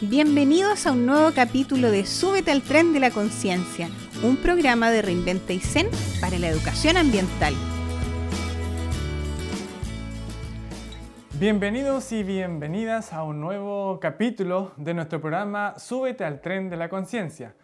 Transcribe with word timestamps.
Bienvenidos 0.00 0.86
a 0.86 0.92
un 0.92 1.06
nuevo 1.06 1.32
capítulo 1.34 1.90
de 1.90 2.06
Súbete 2.06 2.52
al 2.52 2.62
tren 2.62 2.92
de 2.92 3.00
la 3.00 3.10
conciencia, 3.10 3.88
un 4.22 4.36
programa 4.36 4.92
de 4.92 5.02
Reinventa 5.02 5.52
y 5.52 5.58
Zen 5.58 5.88
para 6.20 6.38
la 6.38 6.46
educación 6.46 6.96
ambiental. 6.96 7.52
Bienvenidos 11.40 12.12
y 12.12 12.22
bienvenidas 12.22 13.12
a 13.12 13.24
un 13.24 13.40
nuevo 13.40 13.98
capítulo 13.98 14.70
de 14.76 14.94
nuestro 14.94 15.20
programa 15.20 15.76
Súbete 15.80 16.24
al 16.24 16.40
tren 16.42 16.70
de 16.70 16.76
la 16.76 16.88
conciencia, 16.88 17.56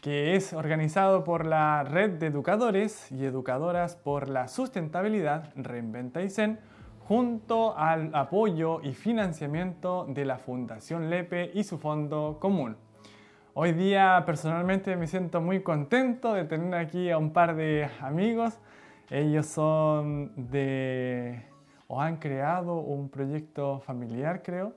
que 0.00 0.34
es 0.34 0.54
organizado 0.54 1.24
por 1.24 1.44
la 1.44 1.84
Red 1.84 2.12
de 2.12 2.28
Educadores 2.28 3.12
y 3.12 3.26
Educadoras 3.26 3.96
por 3.96 4.30
la 4.30 4.48
Sustentabilidad 4.48 5.52
Reinventa 5.56 6.22
y 6.22 6.30
Zen, 6.30 6.58
junto 7.08 7.76
al 7.76 8.14
apoyo 8.14 8.80
y 8.82 8.92
financiamiento 8.92 10.06
de 10.08 10.24
la 10.24 10.38
Fundación 10.38 11.10
Lepe 11.10 11.50
y 11.54 11.64
su 11.64 11.78
fondo 11.78 12.38
común. 12.40 12.76
Hoy 13.54 13.72
día 13.72 14.22
personalmente 14.24 14.96
me 14.96 15.06
siento 15.06 15.40
muy 15.40 15.62
contento 15.62 16.32
de 16.32 16.44
tener 16.44 16.74
aquí 16.74 17.10
a 17.10 17.18
un 17.18 17.32
par 17.32 17.56
de 17.56 17.88
amigos. 18.00 18.58
Ellos 19.10 19.46
son 19.46 20.32
de 20.50 21.42
o 21.88 22.00
han 22.00 22.16
creado 22.16 22.76
un 22.76 23.10
proyecto 23.10 23.80
familiar, 23.80 24.42
creo, 24.42 24.72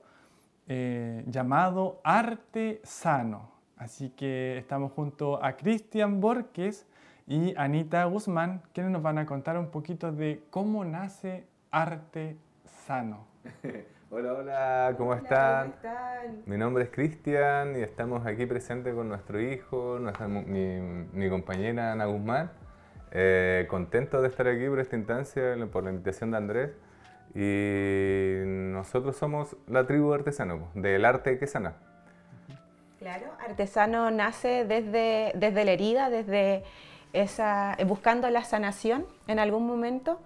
eh, 0.68 1.24
llamado 1.26 2.00
Arte 2.04 2.80
Sano. 2.84 3.50
Así 3.78 4.10
que 4.10 4.58
estamos 4.58 4.92
junto 4.92 5.42
a 5.42 5.56
Cristian 5.56 6.20
Borges 6.20 6.86
y 7.26 7.54
Anita 7.56 8.04
Guzmán, 8.04 8.62
quienes 8.74 8.92
nos 8.92 9.00
van 9.00 9.16
a 9.16 9.26
contar 9.26 9.56
un 9.58 9.68
poquito 9.68 10.12
de 10.12 10.42
cómo 10.50 10.84
nace 10.84 11.46
Arte 11.70 12.36
Sano. 12.86 13.26
Hola, 14.08 14.34
hola, 14.34 14.94
¿cómo 14.96 15.14
están? 15.14 15.74
Mi 16.46 16.56
nombre 16.56 16.84
es 16.84 16.90
Cristian 16.90 17.76
y 17.76 17.82
estamos 17.82 18.24
aquí 18.24 18.46
presentes 18.46 18.94
con 18.94 19.08
nuestro 19.08 19.40
hijo, 19.40 19.98
mi, 20.46 20.78
mi, 21.12 21.28
compañera 21.28 21.90
Ana 21.90 22.04
Guzmán. 22.04 22.52
Eh, 23.10 23.66
contentos 23.68 24.22
de 24.22 24.28
estar 24.28 24.46
aquí 24.46 24.68
por 24.68 24.78
esta 24.78 24.94
instancia, 24.94 25.56
por 25.72 25.82
la 25.82 25.90
invitación 25.90 26.30
de 26.30 26.36
Andrés. 26.36 26.70
Y 27.34 28.46
nosotros 28.46 29.16
somos 29.16 29.56
la 29.66 29.88
tribu 29.88 30.10
de 30.10 30.14
artesanos, 30.14 30.60
del 30.74 31.04
arte 31.04 31.36
que 31.36 31.48
sana. 31.48 31.74
Claro, 33.00 33.26
artesano 33.44 34.12
nace 34.12 34.64
desde, 34.64 35.32
desde 35.34 35.64
la 35.64 35.72
herida, 35.72 36.10
desde 36.10 36.62
esa, 37.12 37.76
buscando 37.86 38.30
la 38.30 38.44
sanación 38.44 39.04
en 39.26 39.40
algún 39.40 39.66
momento 39.66 40.20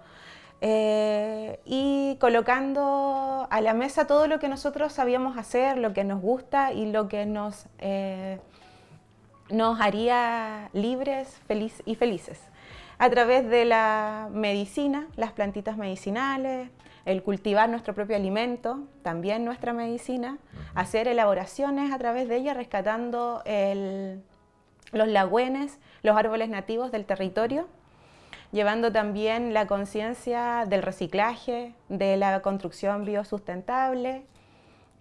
eh, 0.63 1.59
y 1.65 2.17
colocando 2.19 3.47
a 3.49 3.61
la 3.61 3.73
mesa 3.73 4.05
todo 4.05 4.27
lo 4.27 4.37
que 4.37 4.47
nosotros 4.47 4.93
sabíamos 4.93 5.35
hacer, 5.37 5.79
lo 5.79 5.91
que 5.91 6.03
nos 6.03 6.21
gusta 6.21 6.71
y 6.71 6.91
lo 6.91 7.07
que 7.07 7.25
nos, 7.25 7.65
eh, 7.79 8.39
nos 9.49 9.81
haría 9.81 10.69
libres 10.73 11.41
feliz 11.47 11.81
y 11.85 11.95
felices. 11.95 12.39
A 12.99 13.09
través 13.09 13.49
de 13.49 13.65
la 13.65 14.29
medicina, 14.31 15.07
las 15.15 15.31
plantitas 15.31 15.77
medicinales, 15.77 16.69
el 17.05 17.23
cultivar 17.23 17.67
nuestro 17.67 17.95
propio 17.95 18.15
alimento, 18.15 18.81
también 19.01 19.43
nuestra 19.43 19.73
medicina, 19.73 20.37
hacer 20.75 21.07
elaboraciones 21.07 21.91
a 21.91 21.97
través 21.97 22.29
de 22.29 22.35
ella, 22.35 22.53
rescatando 22.53 23.41
los 24.91 25.07
lagüenes, 25.07 25.79
los 26.03 26.15
árboles 26.15 26.49
nativos 26.49 26.91
del 26.91 27.05
territorio, 27.05 27.67
llevando 28.51 28.91
también 28.91 29.53
la 29.53 29.67
conciencia 29.67 30.65
del 30.67 30.81
reciclaje, 30.81 31.73
de 31.89 32.17
la 32.17 32.41
construcción 32.41 33.05
biosustentable, 33.05 34.25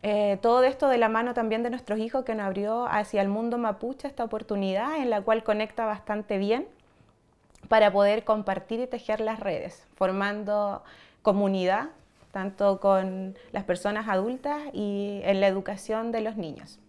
eh, 0.02 0.38
todo 0.40 0.62
esto 0.62 0.88
de 0.88 0.96
la 0.96 1.10
mano 1.10 1.34
también 1.34 1.62
de 1.62 1.68
nuestros 1.68 1.98
hijos 1.98 2.24
que 2.24 2.34
nos 2.34 2.46
abrió 2.46 2.86
hacia 2.86 3.20
el 3.20 3.28
mundo 3.28 3.58
mapuche 3.58 4.08
esta 4.08 4.24
oportunidad 4.24 4.96
en 4.96 5.10
la 5.10 5.20
cual 5.20 5.44
conecta 5.44 5.84
bastante 5.84 6.38
bien 6.38 6.66
para 7.68 7.92
poder 7.92 8.24
compartir 8.24 8.80
y 8.80 8.86
tejer 8.86 9.20
las 9.20 9.40
redes, 9.40 9.86
formando 9.96 10.82
comunidad, 11.22 11.90
tanto 12.32 12.80
con 12.80 13.36
las 13.52 13.64
personas 13.64 14.08
adultas 14.08 14.58
y 14.72 15.20
en 15.24 15.40
la 15.40 15.48
educación 15.48 16.12
de 16.12 16.22
los 16.22 16.36
niños. 16.36 16.80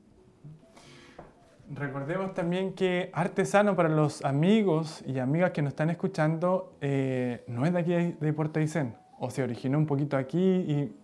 Recordemos 1.74 2.34
también 2.34 2.74
que 2.74 3.10
artesano 3.14 3.78
para 3.78 3.88
los 3.88 4.26
amigos 4.26 5.02
y 5.06 5.20
amigas 5.20 5.52
que 5.52 5.62
nos 5.62 5.72
están 5.72 5.90
escuchando 5.90 6.74
eh, 6.82 7.46
no 7.48 7.66
es 7.66 7.72
de 7.72 7.80
aquí 7.80 7.94
de 8.20 8.34
Puerto 8.34 8.60
Aysén, 8.60 8.96
o 9.20 9.30
se 9.30 9.42
originó 9.42 9.78
un 9.78 9.86
poquito 9.86 10.18
aquí 10.18 10.40
y 10.40 10.96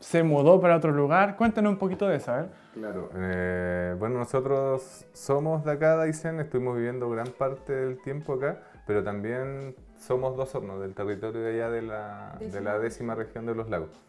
se 0.00 0.22
mudó 0.22 0.60
para 0.60 0.76
otro 0.76 0.92
lugar. 0.92 1.36
Cuéntanos 1.36 1.72
un 1.72 1.78
poquito 1.78 2.06
de 2.06 2.16
eso, 2.16 2.32
a 2.32 2.36
ver. 2.36 2.50
Claro, 2.74 3.08
eh, 3.14 3.96
bueno, 3.98 4.18
nosotros 4.18 5.06
somos 5.14 5.64
de 5.64 5.72
acá 5.72 5.96
de 5.96 6.04
Aysén, 6.04 6.38
estuvimos 6.38 6.76
viviendo 6.76 7.08
gran 7.08 7.28
parte 7.28 7.72
del 7.72 8.02
tiempo 8.02 8.34
acá, 8.34 8.60
pero 8.86 9.02
también 9.02 9.74
somos 9.96 10.36
dos 10.36 10.54
hornos 10.54 10.82
del 10.82 10.92
territorio 10.94 11.40
de 11.40 11.54
allá 11.54 11.70
de 11.70 11.80
la, 11.80 12.38
de 12.40 12.60
la 12.60 12.78
décima 12.78 13.14
región 13.14 13.46
de 13.46 13.54
los 13.54 13.70
lagos. 13.70 14.04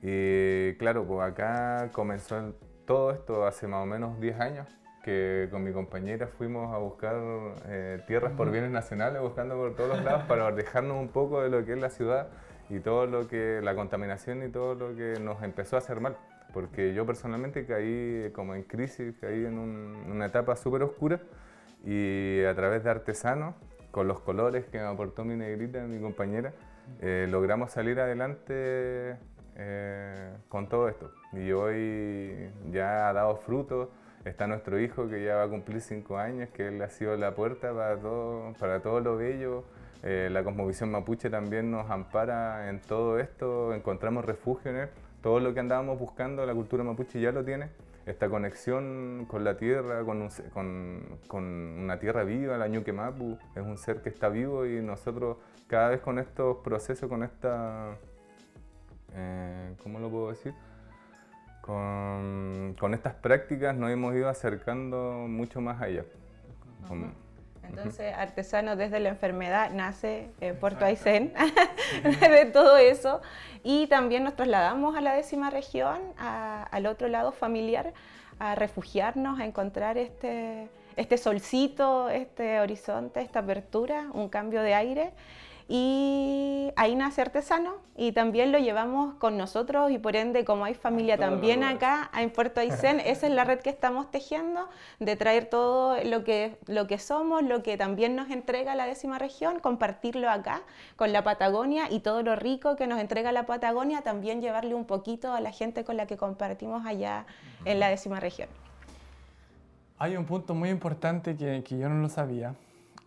Y 0.00 0.74
claro, 0.76 1.04
pues 1.04 1.20
acá 1.20 1.90
comenzó 1.92 2.54
todo 2.86 3.10
esto 3.10 3.46
hace 3.46 3.68
más 3.68 3.82
o 3.82 3.86
menos 3.86 4.18
10 4.18 4.40
años, 4.40 4.79
que 5.02 5.48
con 5.50 5.64
mi 5.64 5.72
compañera 5.72 6.26
fuimos 6.26 6.74
a 6.74 6.78
buscar 6.78 7.16
eh, 7.66 8.02
tierras 8.06 8.32
por 8.32 8.50
bienes 8.50 8.70
nacionales, 8.70 9.20
buscando 9.20 9.56
por 9.56 9.74
todos 9.74 9.96
los 9.96 10.04
lados 10.04 10.24
para 10.24 10.50
dejarnos 10.52 10.98
un 10.98 11.08
poco 11.08 11.42
de 11.42 11.48
lo 11.48 11.64
que 11.64 11.72
es 11.72 11.80
la 11.80 11.90
ciudad 11.90 12.28
y 12.68 12.80
todo 12.80 13.06
lo 13.06 13.26
que, 13.26 13.60
la 13.62 13.74
contaminación 13.74 14.42
y 14.42 14.48
todo 14.48 14.74
lo 14.74 14.94
que 14.94 15.18
nos 15.20 15.42
empezó 15.42 15.76
a 15.76 15.78
hacer 15.80 16.00
mal. 16.00 16.16
Porque 16.52 16.94
yo 16.94 17.06
personalmente 17.06 17.64
caí 17.64 18.30
como 18.34 18.54
en 18.54 18.62
crisis, 18.62 19.14
caí 19.20 19.44
en 19.44 19.58
una 19.58 20.26
etapa 20.26 20.56
súper 20.56 20.82
oscura 20.82 21.20
y 21.84 22.42
a 22.44 22.54
través 22.54 22.84
de 22.84 22.90
artesanos 22.90 23.54
con 23.90 24.06
los 24.06 24.20
colores 24.20 24.66
que 24.66 24.78
me 24.78 24.84
aportó 24.84 25.24
mi 25.24 25.36
negrita, 25.36 25.80
mi 25.82 26.00
compañera, 26.00 26.52
eh, 27.00 27.26
logramos 27.28 27.72
salir 27.72 28.00
adelante 28.00 29.16
eh, 29.56 30.32
con 30.48 30.68
todo 30.68 30.88
esto. 30.88 31.10
Y 31.32 31.52
hoy 31.52 32.50
ya 32.70 33.08
ha 33.08 33.12
dado 33.12 33.36
frutos. 33.36 33.88
Está 34.24 34.46
nuestro 34.46 34.78
hijo 34.78 35.08
que 35.08 35.24
ya 35.24 35.36
va 35.36 35.44
a 35.44 35.48
cumplir 35.48 35.80
cinco 35.80 36.18
años, 36.18 36.48
que 36.50 36.68
él 36.68 36.82
ha 36.82 36.90
sido 36.90 37.16
la 37.16 37.34
puerta 37.34 37.72
para 37.72 37.96
todo, 37.96 38.52
para 38.58 38.80
todo 38.80 39.00
lo 39.00 39.16
bello. 39.16 39.64
Eh, 40.02 40.28
la 40.30 40.44
Cosmovisión 40.44 40.90
Mapuche 40.90 41.30
también 41.30 41.70
nos 41.70 41.90
ampara 41.90 42.68
en 42.68 42.80
todo 42.80 43.18
esto, 43.18 43.74
encontramos 43.74 44.24
refugio 44.24 44.70
en 44.70 44.76
él. 44.78 44.88
Todo 45.22 45.40
lo 45.40 45.54
que 45.54 45.60
andábamos 45.60 45.98
buscando, 45.98 46.46
la 46.46 46.54
cultura 46.54 46.82
mapuche 46.82 47.20
ya 47.20 47.30
lo 47.30 47.44
tiene 47.44 47.68
esta 48.06 48.28
conexión 48.28 49.26
con 49.28 49.44
la 49.44 49.56
tierra, 49.56 50.04
con, 50.04 50.28
una 51.32 51.98
tierra 51.98 52.24
viva, 52.24 52.58
la 52.58 52.68
Ñuque 52.68 52.92
Mapu, 52.92 53.38
es 53.54 53.62
un 53.62 53.78
ser 53.78 54.02
que 54.02 54.08
está 54.08 54.28
vivo 54.28 54.66
y 54.66 54.80
nosotros 54.80 55.36
cada 55.66 55.90
vez 55.90 56.00
con 56.00 56.18
estos 56.18 56.58
procesos, 56.58 57.08
con 57.08 57.22
esta, 57.22 57.96
eh, 59.14 59.74
¿cómo 59.82 60.00
lo 60.00 60.10
puedo 60.10 60.30
decir? 60.30 60.52
Con, 61.60 62.76
con, 62.78 62.94
estas 62.94 63.14
prácticas 63.14 63.76
nos 63.76 63.90
hemos 63.90 64.14
ido 64.14 64.28
acercando 64.28 65.26
mucho 65.28 65.60
más 65.60 65.80
allá. 65.80 66.04
Entonces, 67.70 68.14
artesano 68.16 68.74
desde 68.76 68.98
la 68.98 69.10
enfermedad 69.10 69.70
nace 69.70 70.28
eh, 70.40 70.54
Puerto 70.54 70.84
Aysén, 70.84 71.32
de 72.20 72.46
todo 72.46 72.76
eso. 72.76 73.20
Y 73.62 73.86
también 73.86 74.24
nos 74.24 74.34
trasladamos 74.34 74.96
a 74.96 75.00
la 75.00 75.14
décima 75.14 75.50
región, 75.50 75.98
al 76.18 76.86
otro 76.86 77.08
lado 77.08 77.30
familiar, 77.30 77.92
a 78.38 78.54
refugiarnos, 78.54 79.38
a 79.38 79.44
encontrar 79.44 79.98
este, 79.98 80.68
este 80.96 81.16
solcito, 81.18 82.08
este 82.08 82.58
horizonte, 82.58 83.20
esta 83.20 83.40
apertura, 83.40 84.06
un 84.12 84.28
cambio 84.28 84.62
de 84.62 84.74
aire 84.74 85.12
y 85.72 86.72
ahí 86.74 86.96
nace 86.96 87.22
Artesano 87.22 87.74
y 87.96 88.10
también 88.10 88.50
lo 88.50 88.58
llevamos 88.58 89.14
con 89.14 89.38
nosotros 89.38 89.92
y 89.92 89.98
por 89.98 90.16
ende 90.16 90.44
como 90.44 90.64
hay 90.64 90.74
familia 90.74 91.16
también 91.16 91.62
acá 91.62 92.10
en 92.18 92.30
Puerto 92.30 92.58
Aysén, 92.58 92.98
esa 93.06 93.28
es 93.28 93.32
la 93.32 93.44
red 93.44 93.60
que 93.60 93.70
estamos 93.70 94.10
tejiendo 94.10 94.68
de 94.98 95.14
traer 95.14 95.44
todo 95.44 95.96
lo 96.02 96.24
que, 96.24 96.58
lo 96.66 96.88
que 96.88 96.98
somos, 96.98 97.44
lo 97.44 97.62
que 97.62 97.76
también 97.76 98.16
nos 98.16 98.30
entrega 98.30 98.74
la 98.74 98.84
décima 98.84 99.20
región, 99.20 99.60
compartirlo 99.60 100.28
acá 100.28 100.62
con 100.96 101.12
la 101.12 101.22
Patagonia 101.22 101.84
y 101.88 102.00
todo 102.00 102.24
lo 102.24 102.34
rico 102.34 102.74
que 102.74 102.88
nos 102.88 102.98
entrega 102.98 103.30
la 103.30 103.46
Patagonia, 103.46 104.02
también 104.02 104.42
llevarle 104.42 104.74
un 104.74 104.86
poquito 104.86 105.34
a 105.34 105.40
la 105.40 105.52
gente 105.52 105.84
con 105.84 105.96
la 105.96 106.06
que 106.06 106.16
compartimos 106.16 106.84
allá 106.84 107.26
en 107.64 107.78
la 107.78 107.90
décima 107.90 108.18
región. 108.18 108.48
Hay 109.98 110.16
un 110.16 110.24
punto 110.24 110.52
muy 110.52 110.70
importante 110.70 111.36
que, 111.36 111.62
que 111.62 111.78
yo 111.78 111.88
no 111.88 112.02
lo 112.02 112.08
sabía 112.08 112.56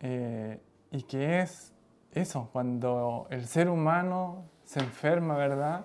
eh, 0.00 0.58
y 0.90 1.02
que 1.02 1.40
es 1.40 1.73
eso, 2.14 2.48
cuando 2.52 3.26
el 3.30 3.46
ser 3.46 3.68
humano 3.68 4.44
se 4.64 4.80
enferma, 4.80 5.36
¿verdad? 5.36 5.84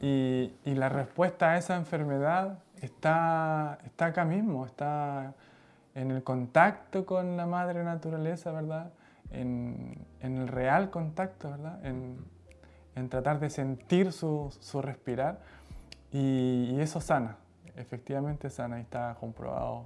y, 0.00 0.52
y, 0.64 0.74
la 0.74 0.88
respuesta 0.88 1.50
a 1.50 1.58
esa 1.58 1.76
enfermedad 1.76 2.58
está, 2.80 3.78
está 3.84 4.06
acá 4.06 4.24
mismo, 4.24 4.64
está 4.64 5.34
en 5.94 6.10
el 6.10 6.22
contacto 6.22 7.04
con 7.04 7.36
la 7.36 7.46
madre 7.46 7.84
naturaleza, 7.84 8.52
¿verdad? 8.52 8.92
En, 9.30 10.06
en 10.20 10.38
el 10.38 10.48
real 10.48 10.90
contacto, 10.90 11.50
¿verdad? 11.50 11.84
En, 11.84 12.18
en 12.94 13.08
tratar 13.08 13.38
de 13.40 13.50
sentir 13.50 14.12
su, 14.12 14.54
su 14.60 14.82
respirar 14.82 15.40
y, 16.10 16.72
y, 16.72 16.80
eso 16.80 17.00
sana. 17.00 17.36
efectivamente 17.76 18.50
sana 18.50 18.78
y 18.78 18.82
está 18.82 19.16
comprobado 19.18 19.84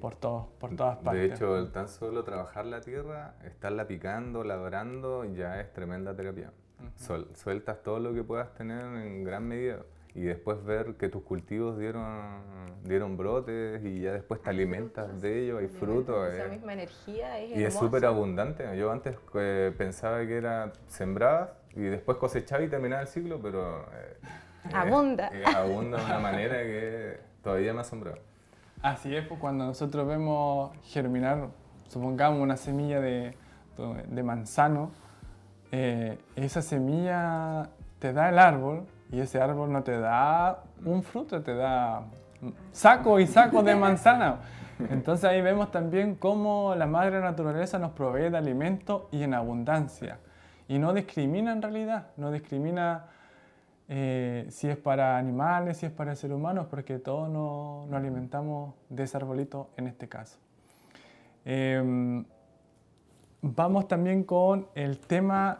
por, 0.00 0.14
todos, 0.16 0.46
por 0.58 0.74
todas 0.76 0.98
partes. 0.98 1.28
De 1.28 1.34
hecho, 1.34 1.68
tan 1.68 1.88
solo 1.88 2.24
trabajar 2.24 2.66
la 2.66 2.80
tierra, 2.80 3.34
estarla 3.44 3.86
picando, 3.86 4.44
labrando, 4.44 5.24
ya 5.24 5.60
es 5.60 5.72
tremenda 5.72 6.14
terapia. 6.14 6.52
sueltas 7.34 7.82
todo 7.82 8.00
lo 8.00 8.14
que 8.14 8.24
puedas 8.24 8.54
tener 8.54 8.82
en 8.82 9.24
gran 9.24 9.46
medida 9.46 9.80
y 10.14 10.22
después 10.22 10.62
ver 10.64 10.94
que 10.96 11.08
tus 11.08 11.22
cultivos 11.22 11.78
dieron, 11.78 12.42
dieron 12.84 13.16
brotes 13.16 13.82
y 13.82 14.02
ya 14.02 14.12
después 14.12 14.42
te 14.42 14.50
alimentas 14.50 15.20
de 15.22 15.44
ellos, 15.44 15.60
hay 15.60 15.68
frutos. 15.68 16.34
Esa 16.34 16.48
misma 16.48 16.74
energía 16.74 17.38
es 17.38 17.58
Y 17.58 17.64
es 17.64 17.74
súper 17.74 18.04
abundante. 18.04 18.64
Yo 18.76 18.92
antes 18.92 19.16
eh, 19.34 19.72
pensaba 19.76 20.18
que 20.26 20.36
era 20.36 20.72
sembrada 20.86 21.56
y 21.74 21.80
después 21.80 22.18
cosechaba 22.18 22.62
y 22.62 22.68
terminaba 22.68 23.02
el 23.02 23.08
ciclo, 23.08 23.40
pero... 23.40 23.86
Eh, 23.94 24.16
abunda. 24.72 25.30
abunda 25.56 25.98
de 25.98 26.04
una 26.04 26.18
manera 26.18 26.58
que 26.62 27.18
todavía 27.42 27.72
me 27.72 27.80
asombra. 27.80 28.14
Así 28.82 29.14
es, 29.14 29.24
pues 29.28 29.38
cuando 29.38 29.64
nosotros 29.64 30.08
vemos 30.08 30.72
germinar, 30.86 31.50
supongamos 31.86 32.40
una 32.40 32.56
semilla 32.56 33.00
de, 33.00 33.36
manzano, 34.24 34.90
eh, 35.70 36.18
esa 36.34 36.62
semilla 36.62 37.70
te 38.00 38.12
da 38.12 38.28
el 38.28 38.40
árbol 38.40 38.84
y 39.12 39.20
ese 39.20 39.40
árbol 39.40 39.70
no 39.70 39.84
te 39.84 39.96
da 40.00 40.64
un 40.84 41.04
fruto, 41.04 41.42
te 41.42 41.54
da 41.54 42.02
saco 42.72 43.20
y 43.20 43.28
saco 43.28 43.62
de 43.62 43.76
manzana. 43.76 44.40
Entonces 44.90 45.26
ahí 45.26 45.40
vemos 45.40 45.70
también 45.70 46.16
cómo 46.16 46.74
la 46.74 46.88
madre 46.88 47.20
naturaleza 47.20 47.78
nos 47.78 47.92
provee 47.92 48.30
de 48.30 48.36
alimento 48.36 49.08
y 49.12 49.22
en 49.22 49.34
abundancia. 49.34 50.18
Y 50.66 50.80
no 50.80 50.92
discrimina 50.92 51.52
en 51.52 51.62
realidad, 51.62 52.08
no 52.16 52.32
discrimina 52.32 53.04
eh, 53.94 54.46
si 54.48 54.70
es 54.70 54.78
para 54.78 55.18
animales, 55.18 55.76
si 55.76 55.84
es 55.84 55.92
para 55.92 56.12
el 56.12 56.16
ser 56.16 56.32
humano, 56.32 56.66
porque 56.70 56.98
todos 56.98 57.28
nos, 57.28 57.92
alimentamos 57.92 58.74
de 58.88 59.02
ese 59.02 59.18
arbolito 59.18 59.68
en 59.76 59.86
este 59.86 60.08
caso. 60.08 60.38
Em, 61.44 62.24
vamos 63.42 63.88
también 63.88 64.24
con 64.24 64.66
el 64.74 64.98
tema 64.98 65.58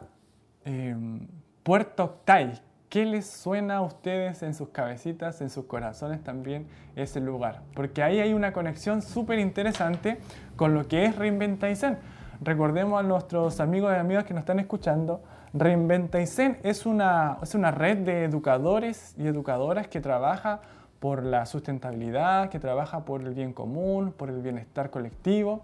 em, 0.65 1.27
Puerto 1.61 2.05
Octay, 2.05 2.59
¿Qué 2.89 3.05
les 3.05 3.25
suena 3.25 3.77
a 3.77 3.81
ustedes 3.81 4.43
en 4.43 4.53
sus 4.53 4.69
cabecitas, 4.69 5.41
en 5.41 5.49
sus 5.49 5.65
corazones 5.65 6.23
también 6.23 6.67
ese 6.95 7.19
lugar? 7.19 7.61
Porque 7.73 8.03
ahí 8.03 8.19
hay 8.19 8.33
una 8.33 8.53
conexión 8.53 9.01
súper 9.01 9.39
interesante 9.39 10.19
con 10.55 10.75
lo 10.75 10.87
que 10.87 11.05
es 11.05 11.15
Reinventa 11.15 11.67
Recordemos 12.41 12.99
a 12.99 13.03
nuestros 13.03 13.59
amigos 13.59 13.93
y 13.95 13.99
amigas 13.99 14.25
que 14.25 14.35
nos 14.35 14.41
están 14.41 14.59
escuchando, 14.59 15.23
Reinventa 15.53 16.19
es 16.19 16.85
una, 16.85 17.37
es 17.41 17.53
una 17.53 17.71
red 17.71 17.97
de 17.99 18.23
educadores 18.23 19.13
y 19.17 19.27
educadoras 19.27 19.87
que 19.87 20.01
trabaja 20.01 20.61
por 20.99 21.23
la 21.23 21.45
sustentabilidad, 21.45 22.49
que 22.49 22.59
trabaja 22.59 23.05
por 23.05 23.21
el 23.21 23.33
bien 23.33 23.53
común, 23.53 24.13
por 24.13 24.29
el 24.29 24.41
bienestar 24.41 24.89
colectivo 24.89 25.61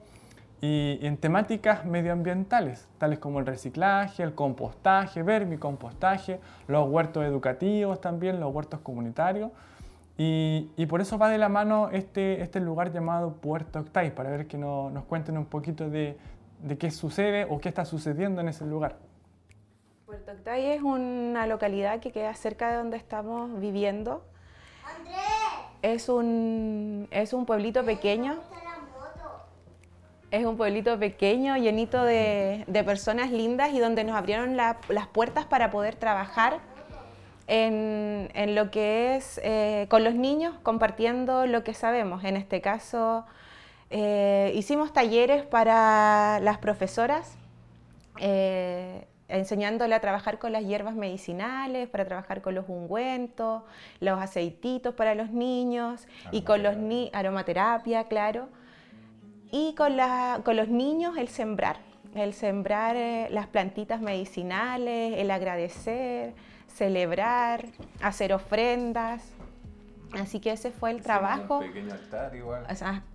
y 0.61 0.99
en 1.01 1.17
temáticas 1.17 1.85
medioambientales, 1.85 2.87
tales 2.97 3.19
como 3.19 3.39
el 3.39 3.45
reciclaje, 3.45 4.23
el 4.23 4.35
compostaje, 4.35 5.23
vermicompostaje, 5.23 6.39
los 6.67 6.89
huertos 6.89 7.23
educativos 7.23 8.01
también, 8.01 8.39
los 8.39 8.53
huertos 8.53 8.81
comunitarios. 8.81 9.51
Y, 10.21 10.85
por 10.89 10.99
eso 10.99 11.17
va 11.17 11.29
de 11.29 11.37
la 11.37 11.47
mano 11.47 11.89
este, 11.91 12.41
este 12.41 12.59
lugar 12.59 12.91
llamado 12.91 13.35
Puerto 13.35 13.79
Octay, 13.79 14.13
para 14.13 14.29
ver 14.29 14.47
que 14.47 14.57
nos 14.57 15.05
cuenten 15.05 15.37
un 15.37 15.45
poquito 15.45 15.89
de, 15.89 16.17
de, 16.61 16.77
qué 16.77 16.91
sucede 16.91 17.47
o 17.49 17.59
qué 17.59 17.69
está 17.69 17.85
sucediendo 17.85 18.41
en 18.41 18.49
ese 18.49 18.65
lugar. 18.65 18.97
Puerto 20.09 20.31
Octay 20.31 20.71
es 20.71 20.81
una 20.81 21.45
localidad 21.45 21.99
que 21.99 22.11
queda 22.11 22.33
cerca 22.33 22.71
de 22.71 22.77
donde 22.77 22.97
estamos 22.97 23.59
viviendo. 23.59 24.23
Es 25.83 26.09
un, 26.09 27.07
es 27.11 27.31
un 27.31 27.45
pueblito 27.45 27.85
pequeño 27.85 28.39
es 30.31 30.45
un 30.45 30.57
pueblito 30.57 30.97
pequeño, 30.97 31.57
llenito 31.57 32.03
de, 32.03 32.65
personas 32.85 33.29
lindas 33.31 33.71
y 33.71 33.79
donde 33.79 34.03
nos 34.03 34.15
abrieron 34.15 34.57
las 34.57 35.07
puertas 35.11 35.45
para 35.45 35.69
poder 35.69 35.95
trabajar 35.95 36.59
en, 37.45 38.55
lo 38.55 38.71
que 38.71 39.15
es 39.15 39.39
eh, 39.43 39.85
con 39.89 40.03
los 40.03 40.15
niños, 40.15 40.55
compartiendo 40.63 41.45
lo 41.45 41.63
que 41.63 41.75
sabemos. 41.75 42.23
En 42.23 42.35
este 42.35 42.61
caso, 42.61 43.27
eh, 43.91 44.53
hicimos 44.55 44.91
talleres 44.91 45.45
para 45.45 46.39
las 46.41 46.57
profesoras. 46.57 47.35
Eh, 48.17 49.05
enseñándole 49.29 49.95
a 49.95 50.01
trabajar 50.01 50.39
con 50.39 50.51
las 50.51 50.65
hierbas 50.65 50.95
medicinales, 50.95 51.87
para 51.87 52.05
trabajar 52.05 52.41
con 52.41 52.55
los 52.55 52.65
ungüentos, 52.67 53.63
los 53.99 54.19
aceititos 54.19 54.93
para 54.95 55.15
los 55.15 55.29
niños 55.31 56.07
y 56.31 56.41
con 56.41 56.63
los 56.63 56.75
ni 56.75 57.09
aromaterapia, 57.13 58.05
claro 58.05 58.49
y 59.51 59.73
con, 59.75 59.97
con 60.43 60.55
los 60.55 60.67
niños 60.67 61.17
el 61.17 61.27
sembrar, 61.27 61.77
el 62.15 62.33
sembrar 62.33 62.95
eh, 62.95 63.27
las 63.31 63.47
plantitas 63.47 64.01
medicinales, 64.01 65.17
el 65.17 65.31
agradecer, 65.31 66.33
celebrar, 66.67 67.65
hacer 68.01 68.33
ofrendas. 68.33 69.23
Así 70.13 70.39
que 70.39 70.51
ese 70.51 70.71
fue 70.71 70.91
el 70.91 71.01
trabajo. 71.01 71.59
Un 71.59 71.67
pequeño 71.67 71.93
altar 71.93 72.35
igual. 72.35 72.65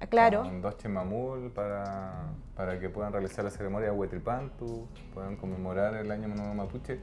claro. 0.09 0.43
Con 0.43 0.63
dos 0.63 0.77
chemamul 0.79 1.51
para, 1.51 2.27
para 2.57 2.79
que 2.79 2.89
puedan 2.89 3.13
realizar 3.13 3.45
la 3.45 3.51
ceremonia 3.51 3.91
de 3.91 3.95
Huetripantu, 3.95 4.87
puedan 5.13 5.37
conmemorar 5.37 5.95
el 5.95 6.11
año 6.11 6.29
nuevo 6.29 6.55
mapuche. 6.55 7.01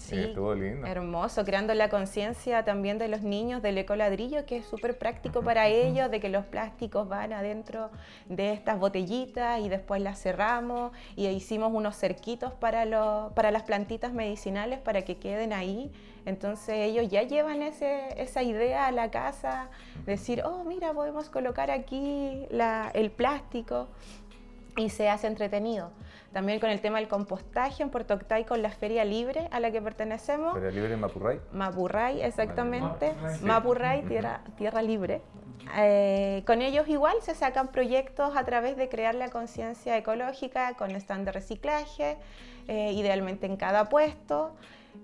Sí, 0.00 0.18
estuvo 0.18 0.54
lindo. 0.54 0.86
Hermoso, 0.86 1.44
creando 1.44 1.74
la 1.74 1.88
conciencia 1.88 2.64
también 2.64 2.98
de 2.98 3.08
los 3.08 3.22
niños 3.22 3.62
del 3.62 3.78
ecoladrillo, 3.78 4.46
que 4.46 4.56
es 4.56 4.66
súper 4.66 4.98
práctico 4.98 5.42
para 5.42 5.68
ellos, 5.68 6.10
de 6.10 6.20
que 6.20 6.28
los 6.28 6.46
plásticos 6.46 7.08
van 7.08 7.32
adentro 7.32 7.90
de 8.28 8.52
estas 8.52 8.78
botellitas 8.78 9.60
y 9.60 9.68
después 9.68 10.00
las 10.00 10.20
cerramos 10.20 10.92
y 11.16 11.26
hicimos 11.28 11.70
unos 11.72 11.96
cerquitos 11.96 12.52
para, 12.54 12.84
para 13.34 13.50
las 13.50 13.62
plantitas 13.64 14.12
medicinales 14.12 14.78
para 14.80 15.02
que 15.02 15.16
queden 15.18 15.52
ahí. 15.52 15.92
Entonces 16.24 16.76
ellos 16.76 17.08
ya 17.10 17.22
llevan 17.22 17.62
ese, 17.62 18.20
esa 18.20 18.42
idea 18.42 18.86
a 18.86 18.92
la 18.92 19.10
casa, 19.10 19.68
decir, 20.06 20.42
oh, 20.44 20.64
mira, 20.64 20.92
podemos 20.92 21.28
colocar 21.28 21.70
aquí 21.70 22.46
la, 22.50 22.90
el 22.94 23.10
plástico 23.10 23.88
y 24.76 24.88
se 24.88 25.08
hace 25.08 25.26
entretenido. 25.26 25.90
También 26.32 26.60
con 26.60 26.70
el 26.70 26.80
tema 26.80 26.98
del 26.98 27.08
compostaje 27.08 27.82
en 27.82 27.90
Puerto 27.90 28.14
Octay 28.14 28.44
con 28.44 28.62
la 28.62 28.70
Feria 28.70 29.04
Libre 29.04 29.48
a 29.50 29.58
la 29.58 29.72
que 29.72 29.82
pertenecemos. 29.82 30.54
¿Feria 30.54 30.70
Libre 30.70 30.94
en 30.94 31.00
Mapurray? 31.00 31.40
Mapurray, 31.52 32.22
exactamente. 32.22 33.14
Mapurray, 33.42 34.02
tierra, 34.02 34.42
tierra 34.56 34.80
libre. 34.80 35.22
Eh, 35.76 36.42
con 36.46 36.62
ellos 36.62 36.88
igual 36.88 37.16
se 37.20 37.34
sacan 37.34 37.68
proyectos 37.68 38.36
a 38.36 38.44
través 38.44 38.76
de 38.76 38.88
crear 38.88 39.14
la 39.14 39.28
conciencia 39.28 39.96
ecológica 39.96 40.74
con 40.74 40.90
stand 40.92 41.26
de 41.26 41.32
reciclaje, 41.32 42.16
eh, 42.68 42.92
idealmente 42.92 43.46
en 43.46 43.56
cada 43.56 43.88
puesto 43.88 44.54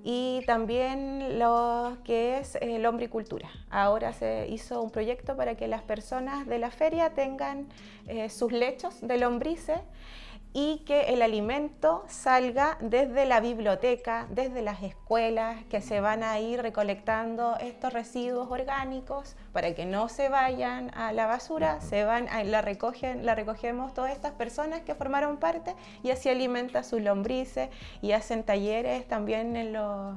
y 0.02 0.42
también 0.46 1.38
lo 1.38 1.98
que 2.04 2.38
es 2.38 2.56
eh, 2.60 2.78
lombricultura. 2.78 3.48
Ahora 3.70 4.12
se 4.12 4.46
hizo 4.48 4.82
un 4.82 4.90
proyecto 4.90 5.36
para 5.36 5.56
que 5.56 5.68
las 5.68 5.82
personas 5.82 6.46
de 6.46 6.58
la 6.58 6.70
feria 6.70 7.10
tengan 7.10 7.68
sus 8.28 8.52
lechos 8.52 9.00
de 9.00 9.18
lombrices 9.18 9.80
y 10.58 10.78
que 10.86 11.12
el 11.12 11.20
alimento 11.20 12.02
salga 12.08 12.78
desde 12.80 13.26
la 13.26 13.40
biblioteca, 13.40 14.26
desde 14.30 14.62
las 14.62 14.82
escuelas, 14.82 15.62
que 15.64 15.82
se 15.82 16.00
van 16.00 16.22
a 16.22 16.40
ir 16.40 16.62
recolectando 16.62 17.58
estos 17.60 17.92
residuos 17.92 18.50
orgánicos 18.50 19.36
para 19.52 19.74
que 19.74 19.84
no 19.84 20.08
se 20.08 20.30
vayan 20.30 20.90
a 20.94 21.12
la 21.12 21.26
basura, 21.26 21.82
se 21.82 22.04
van 22.04 22.26
la 22.50 22.62
recogen, 22.62 23.26
la 23.26 23.34
recogemos 23.34 23.92
todas 23.92 24.12
estas 24.12 24.32
personas 24.32 24.80
que 24.80 24.94
formaron 24.94 25.36
parte 25.36 25.74
y 26.02 26.08
así 26.08 26.30
alimenta 26.30 26.84
sus 26.84 27.02
lombrices 27.02 27.68
y 28.00 28.12
hacen 28.12 28.42
talleres 28.42 29.06
también 29.06 29.56
en 29.56 29.74
los 29.74 30.16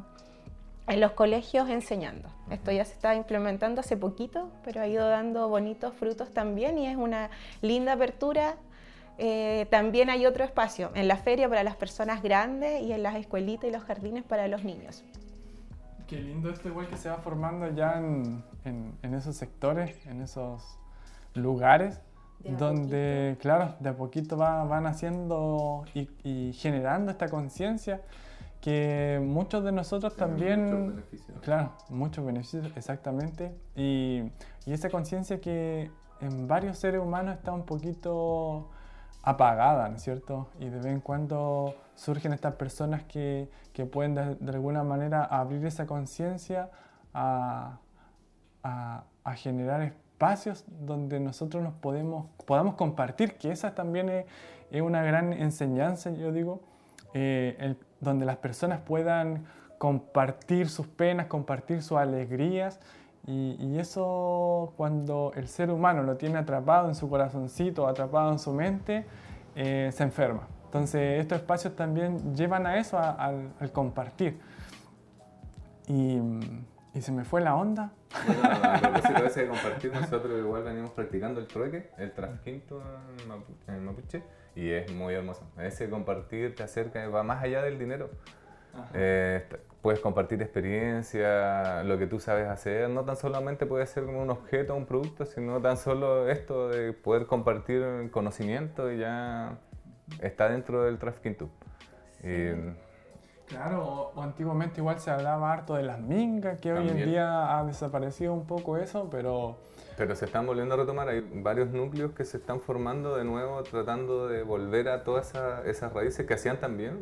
en 0.88 1.02
los 1.02 1.12
colegios 1.12 1.70
enseñando. 1.70 2.30
Esto 2.50 2.72
ya 2.72 2.84
se 2.84 2.94
está 2.94 3.14
implementando 3.14 3.82
hace 3.82 3.96
poquito, 3.96 4.50
pero 4.64 4.82
ha 4.82 4.88
ido 4.88 5.08
dando 5.08 5.48
bonitos 5.50 5.94
frutos 5.94 6.34
también 6.34 6.80
y 6.80 6.88
es 6.88 6.96
una 6.96 7.30
linda 7.62 7.94
apertura 7.94 8.56
eh, 9.22 9.68
también 9.70 10.10
hay 10.10 10.26
otro 10.26 10.46
espacio 10.46 10.92
en 10.96 11.10
la 11.10 11.18
feria 11.18 11.50
para 11.50 11.62
las 11.62 11.76
personas 11.76 12.24
grandes 12.24 12.82
y 12.82 12.94
en 12.94 13.04
las 13.04 13.16
escuelitas 13.16 13.70
y 13.70 13.74
los 13.74 13.84
jardines 13.84 14.24
para 14.24 14.48
los 14.48 14.64
niños. 14.64 15.04
Qué 16.08 16.22
lindo 16.22 16.50
esto 16.50 16.70
igual 16.70 16.88
que 16.88 16.96
se 16.96 17.10
va 17.10 17.18
formando 17.18 17.70
ya 17.70 17.98
en, 17.98 18.42
en, 18.64 19.14
esos 19.14 19.36
sectores, 19.36 20.06
en 20.08 20.22
esos 20.22 20.80
lugares, 21.36 22.00
donde, 22.58 23.38
claro, 23.42 23.76
de 23.82 23.90
a 23.90 23.98
poquito 23.98 24.38
va, 24.38 24.64
van 24.64 24.88
haciendo 24.88 25.84
y, 25.94 26.54
generando 26.54 27.12
esta 27.12 27.28
conciencia 27.28 28.02
que 28.62 29.22
muchos 29.22 29.66
de 29.66 29.74
nosotros 29.74 30.16
también, 30.16 31.04
claro, 31.42 31.74
muchos 31.90 32.26
beneficios, 32.26 32.72
exactamente, 32.78 33.54
y, 33.76 34.24
y 34.66 34.72
esa 34.72 34.90
conciencia 34.90 35.42
que 35.42 35.92
en 36.22 36.48
varios 36.48 36.78
seres 36.78 37.02
humanos 37.02 37.36
está 37.36 37.52
un 37.52 37.66
poquito 37.66 38.70
apagada, 39.22 39.90
¿no 39.90 39.98
es 39.98 40.04
cierto? 40.04 40.48
Y 40.60 40.70
de 40.70 40.78
vez 40.78 40.86
en 40.86 41.02
cuando 41.02 41.76
surgen 41.96 42.34
estas 42.34 42.56
personas 42.56 43.04
que, 43.04 43.50
que 43.74 43.86
pueden 43.86 44.16
de, 44.16 44.52
alguna 44.52 44.84
manera 44.84 45.24
abrir 45.24 45.66
esa 45.66 45.86
conciencia 45.86 46.70
a, 47.14 47.78
a, 48.64 49.04
generar 49.36 49.82
espacios 49.82 50.66
donde 50.68 51.20
nosotros 51.20 51.62
nos 51.64 51.74
podemos, 51.76 52.26
podamos 52.46 52.74
compartir, 52.76 53.38
que 53.38 53.52
esa 53.52 53.76
también 53.76 54.10
es, 54.10 54.82
una 54.82 55.04
gran 55.04 55.34
enseñanza, 55.34 56.12
yo 56.12 56.32
digo, 56.32 56.62
eh, 57.14 57.76
donde 58.00 58.26
las 58.26 58.38
personas 58.38 58.82
puedan 58.82 59.46
compartir 59.78 60.70
sus 60.70 60.88
penas, 60.88 61.28
compartir 61.28 61.82
sus 61.82 61.98
alegrías. 61.98 62.80
Y, 63.28 63.78
eso 63.78 64.74
cuando 64.76 65.32
el 65.36 65.48
ser 65.48 65.70
humano 65.70 66.04
lo 66.04 66.18
tiene 66.18 66.40
atrapado 66.40 66.88
en 66.88 66.96
su 66.96 67.10
corazoncito, 67.10 67.88
atrapado 67.88 68.32
en 68.32 68.40
su 68.40 68.52
mente, 68.52 69.06
eh, 69.56 69.92
se 69.94 70.04
enferma. 70.04 70.48
Entonces 70.66 71.22
estos 71.22 71.40
espacios 71.40 71.76
también 71.76 72.36
llevan 72.36 72.66
a 72.66 72.78
eso, 72.78 72.98
al 72.98 73.72
compartir. 73.72 74.40
Y, 75.88 76.20
y, 76.94 77.02
se 77.02 77.12
me 77.12 77.24
fue 77.24 77.42
la 77.42 77.56
onda. 77.56 77.92
Bueno, 78.26 78.42
a 78.44 78.80
propósito 78.82 79.40
de 79.40 79.48
compartir, 79.48 79.94
nosotros 79.94 80.40
igual 80.40 80.64
venimos 80.64 80.92
practicando 80.92 81.40
el 81.40 81.48
trueque, 81.48 81.90
el 81.98 82.12
trasquinto 82.12 82.82
en 83.68 83.86
Mapuche, 83.86 84.24
y 84.56 84.70
es 84.70 84.92
muy 84.92 85.14
hermoso. 85.14 85.44
Ese 85.58 85.90
compartir 85.90 86.56
te 86.56 86.64
acerca, 86.64 87.08
va 87.10 87.24
más 87.24 87.44
allá 87.44 87.64
del 87.64 87.80
dinero. 87.80 88.10
Eh, 88.94 89.46
puedes 89.82 90.00
compartir 90.00 90.42
experiencia, 90.42 91.84
lo 91.84 91.98
que 91.98 92.08
tú 92.08 92.20
sabes 92.20 92.48
hacer, 92.48 92.90
no 92.90 93.04
tan 93.06 93.16
solamente 93.16 93.66
puede 93.66 93.86
ser 93.88 94.06
como 94.06 94.22
un 94.22 94.30
objeto 94.30 94.74
o 94.74 94.78
un 94.78 94.86
producto, 94.86 95.26
sino 95.26 95.62
tan 95.62 95.78
solo 95.78 96.30
esto 96.30 96.70
de 96.70 96.94
poder 96.94 97.26
compartir 97.26 98.10
conocimiento 98.12 98.92
y 98.92 99.00
ya 99.00 99.58
está 100.22 100.50
dentro 100.50 100.84
del 100.84 100.98
trafficking 100.98 101.36
tube. 101.36 101.50
Claro, 103.50 104.12
o, 104.16 104.22
antiguamente 104.22 104.80
igual 104.80 105.00
se 105.00 105.10
hablaba 105.10 105.52
harto 105.52 105.74
de 105.74 105.82
las 105.82 106.00
mingas, 106.00 106.60
que 106.60 106.72
hoy 106.72 106.88
en 106.88 106.98
día 107.06 107.58
ha 107.58 107.64
desaparecido 107.64 108.34
un 108.34 108.46
poco 108.46 108.78
eso, 108.78 109.10
pero... 109.10 109.58
Pero 109.98 110.16
se 110.16 110.26
están 110.26 110.46
volviendo 110.46 110.76
a 110.76 110.78
retomar, 110.78 111.10
hay 111.10 111.28
varios 111.42 111.70
núcleos 111.70 112.12
que 112.12 112.26
se 112.26 112.38
están 112.38 112.62
formando 112.62 113.18
de 113.18 113.26
nuevo, 113.26 113.64
tratando 113.64 114.28
de 114.28 114.44
volver 114.44 114.88
a 114.88 115.04
todas 115.04 115.34
esas 115.66 115.94
raíces 115.94 116.28
que 116.28 116.36
hacían 116.36 116.60
tan 116.60 116.78
bien, 116.78 117.02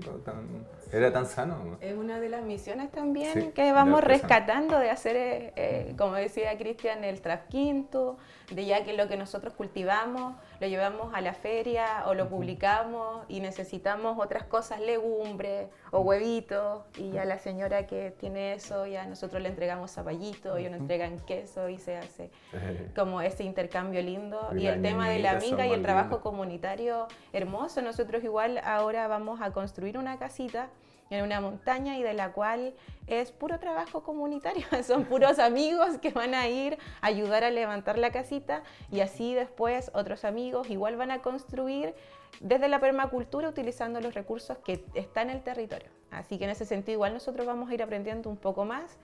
era 0.91 1.11
tan 1.11 1.25
sano. 1.25 1.77
Es 1.81 1.95
una 1.95 2.19
de 2.19 2.29
las 2.29 2.43
misiones 2.43 2.91
también 2.91 3.51
que 3.51 3.71
vamos 3.71 4.03
rescatando 4.03 4.79
de 4.79 4.89
hacer, 4.89 5.15
eh, 5.15 5.53
eh, 5.55 5.95
como 5.97 6.13
decía 6.15 6.57
Cristian, 6.57 7.03
el 7.03 7.21
trasquinto, 7.21 8.17
de 8.51 8.65
ya 8.65 8.83
que 8.83 8.93
lo 8.93 9.07
que 9.07 9.17
nosotros 9.17 9.53
cultivamos 9.53 10.35
lo 10.59 10.67
llevamos 10.67 11.13
a 11.13 11.21
la 11.21 11.33
feria 11.33 12.03
o 12.07 12.13
lo 12.13 12.29
publicamos 12.29 13.25
y 13.27 13.41
necesitamos 13.41 14.17
otras 14.19 14.43
cosas, 14.43 14.79
legumbres 14.79 15.67
o 15.91 15.99
huevitos, 15.99 16.83
y 16.97 17.11
ya 17.11 17.25
la 17.25 17.37
señora 17.39 17.85
que 17.87 18.11
tiene 18.11 18.53
eso, 18.53 18.87
ya 18.87 19.05
nosotros 19.05 19.41
le 19.41 19.49
entregamos 19.49 19.91
zapallito, 19.91 20.57
ellos 20.57 20.71
nos 20.71 20.81
entregan 20.81 21.19
queso 21.19 21.69
y 21.69 21.77
se 21.77 21.97
hace 21.97 22.31
como 22.95 23.21
ese 23.21 23.43
intercambio 23.43 24.01
lindo. 24.01 24.49
Y, 24.55 24.67
el 24.67 24.81
tema 24.81 25.09
de 25.09 25.19
la 25.19 25.31
amiga 25.31 25.67
y 25.67 25.71
el 25.71 25.81
trabajo 25.81 26.21
comunitario 26.21 27.07
hermoso, 27.33 27.81
nosotros 27.81 28.23
igual 28.23 28.59
ahora 28.63 29.07
vamos 29.07 29.41
a 29.41 29.51
construir 29.51 29.97
una 29.97 30.17
casita 30.17 30.69
en 31.09 31.23
una 31.23 31.39
montaña 31.39 31.97
y 31.97 32.03
de 32.03 32.13
la 32.13 32.31
cual 32.33 32.73
es 33.07 33.31
puro 33.31 33.59
trabajo 33.59 34.03
comunitario, 34.03 34.65
son 34.83 35.05
puros 35.05 35.39
amigos 35.39 35.97
que 35.99 36.11
van 36.11 36.35
a 36.35 36.47
ir 36.47 36.77
a 37.01 37.07
ayudar 37.07 37.43
a 37.43 37.49
levantar 37.49 37.97
la 37.97 38.11
casita 38.11 38.63
y 38.91 38.99
así 38.99 39.33
después 39.33 39.91
otros 39.93 40.25
amigos 40.25 40.69
igual 40.69 40.97
van 40.97 41.11
a 41.11 41.21
construir 41.21 41.95
desde 42.41 42.67
la 42.67 42.79
permacultura 42.79 43.49
utilizando 43.49 44.01
los 44.01 44.13
recursos 44.13 44.57
que 44.59 44.83
están 44.93 45.29
en 45.29 45.37
el 45.37 45.43
territorio. 45.43 45.89
Así 46.11 46.37
que 46.37 46.43
en 46.43 46.51
ese 46.51 46.65
sentido 46.65 46.93
igual 46.93 47.13
nosotros 47.13 47.47
vamos 47.47 47.69
a 47.69 47.73
ir 47.73 47.81
aprendiendo 47.81 48.29
un 48.29 48.37
poco 48.37 48.65
más 48.65 48.97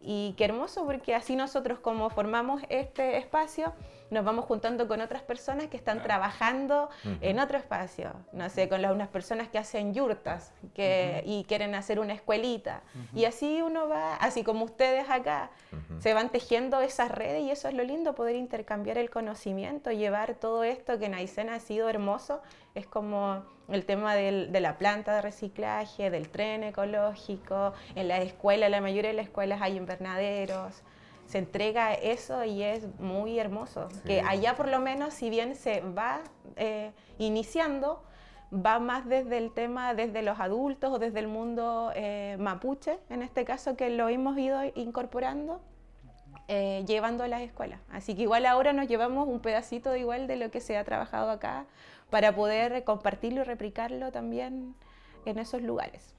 y 0.00 0.34
qué 0.36 0.44
hermoso 0.44 0.84
porque 0.84 1.14
así 1.14 1.34
nosotros 1.34 1.78
como 1.78 2.10
formamos 2.10 2.62
este 2.68 3.16
espacio 3.16 3.72
nos 4.10 4.24
vamos 4.24 4.44
juntando 4.44 4.86
con 4.86 5.00
otras 5.00 5.22
personas 5.22 5.68
que 5.68 5.76
están 5.76 6.02
trabajando 6.02 6.88
en 7.20 7.38
otro 7.38 7.58
espacio, 7.58 8.12
no 8.32 8.48
sé, 8.50 8.68
con 8.68 8.82
las, 8.82 8.92
unas 8.92 9.08
personas 9.08 9.48
que 9.48 9.58
hacen 9.58 9.94
yurtas 9.94 10.52
que, 10.74 11.22
y 11.26 11.44
quieren 11.44 11.74
hacer 11.74 11.98
una 11.98 12.12
escuelita. 12.12 12.82
Y 13.14 13.24
así 13.24 13.62
uno 13.62 13.88
va, 13.88 14.16
así 14.16 14.44
como 14.44 14.64
ustedes 14.64 15.08
acá, 15.08 15.50
se 15.98 16.14
van 16.14 16.30
tejiendo 16.30 16.80
esas 16.80 17.10
redes 17.10 17.42
y 17.42 17.50
eso 17.50 17.68
es 17.68 17.74
lo 17.74 17.82
lindo, 17.82 18.14
poder 18.14 18.36
intercambiar 18.36 18.98
el 18.98 19.10
conocimiento, 19.10 19.90
llevar 19.90 20.34
todo 20.34 20.64
esto 20.64 20.98
que 20.98 21.06
en 21.06 21.14
Aysén 21.14 21.48
ha 21.48 21.60
sido 21.60 21.88
hermoso, 21.88 22.42
es 22.74 22.86
como 22.86 23.44
el 23.68 23.84
tema 23.86 24.14
de 24.14 24.60
la 24.60 24.76
planta 24.78 25.14
de 25.14 25.22
reciclaje, 25.22 26.10
del 26.10 26.28
tren 26.28 26.64
ecológico, 26.64 27.72
en 27.94 28.08
la 28.08 28.18
escuela, 28.18 28.68
la 28.68 28.80
mayoría 28.80 29.10
de 29.10 29.16
las 29.16 29.26
escuelas 29.26 29.62
hay 29.62 29.76
invernaderos, 29.76 30.82
se 31.26 31.38
entrega 31.38 31.94
eso 31.94 32.44
y 32.44 32.62
es 32.62 32.86
muy 32.98 33.38
hermoso. 33.38 33.88
Que 34.04 34.20
allá 34.20 34.54
por 34.56 34.68
lo 34.68 34.80
menos, 34.80 35.14
si 35.14 35.30
bien 35.30 35.56
se 35.56 35.80
va 35.80 36.20
eh, 36.56 36.92
iniciando, 37.18 38.02
va 38.54 38.78
más 38.78 39.06
desde 39.06 39.38
el 39.38 39.52
tema, 39.52 39.94
desde 39.94 40.22
los 40.22 40.38
adultos 40.40 40.92
o 40.92 40.98
desde 40.98 41.20
el 41.20 41.28
mundo 41.28 41.92
eh, 41.94 42.36
mapuche, 42.38 42.98
en 43.10 43.22
este 43.22 43.44
caso, 43.44 43.76
que 43.76 43.90
lo 43.90 44.08
hemos 44.08 44.38
ido 44.38 44.60
incorporando. 44.74 45.60
Eh, 46.46 46.84
llevando 46.86 47.24
a 47.24 47.28
las 47.28 47.40
escuelas. 47.40 47.80
Así 47.90 48.14
que 48.14 48.20
igual 48.20 48.44
ahora 48.44 48.74
nos 48.74 48.86
llevamos 48.86 49.26
un 49.26 49.40
pedacito 49.40 49.90
de 49.90 50.00
igual 50.00 50.26
de 50.26 50.36
lo 50.36 50.50
que 50.50 50.60
se 50.60 50.76
ha 50.76 50.84
trabajado 50.84 51.30
acá 51.30 51.64
para 52.10 52.34
poder 52.34 52.84
compartirlo 52.84 53.40
y 53.40 53.44
replicarlo 53.44 54.12
también 54.12 54.74
en 55.24 55.38
esos 55.38 55.62
lugares. 55.62 56.14